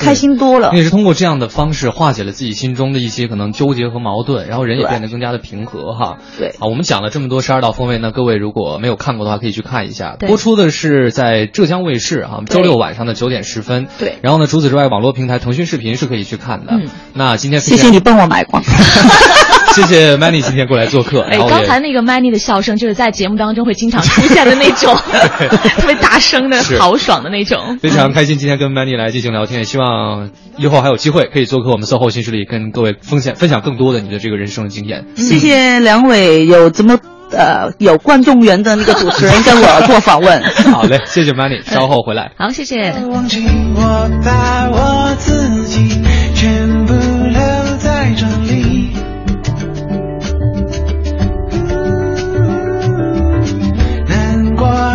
[0.00, 6.18] 开心多了，也是通过这样的方式化解了自己心中的一些可能纠结和矛盾，然后人也变得更加的平和哈。
[6.38, 10.16] 对，啊，我们讲了这么多十二道风味呢，各位如果没有看过的话，可以去看一下。
[10.18, 13.86] 播出的是在浙江卫视啊，周六晚上的九点十分。
[13.98, 16.72] 对，然后呢，除此之外，网络平台腾讯视频是可以去看的。
[16.72, 18.62] 嗯，那今天谢谢你帮我买光。
[19.74, 21.20] 谢谢 Many 今天过来做客。
[21.20, 24.94] 哎，刚才那个 Many 的笑声，就是在节目当中会经常出现的那种，
[25.78, 27.78] 特别大声的、豪爽的那种。
[27.80, 35.06] 非常开心今天跟 Many 来进行聊天，也希望以后还有机会可以做客我们 SOHO 新势力，跟各位分享分享更多的你的这个人生经验。
[35.16, 36.98] 谢谢梁伟有这么
[37.30, 40.42] 呃有观众缘的那个主持人跟我做访问。
[40.72, 42.32] 好嘞，谢谢 Many，稍后回来。
[42.36, 42.92] 好，谢谢。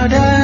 [0.06, 0.35] ada